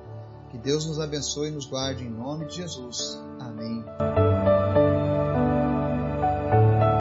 Que 0.49 0.57
Deus 0.57 0.85
nos 0.85 0.99
abençoe 0.99 1.49
e 1.49 1.51
nos 1.51 1.65
guarde 1.65 2.03
em 2.03 2.09
nome 2.09 2.45
de 2.45 2.57
Jesus. 2.57 3.19
Amém. 3.39 3.83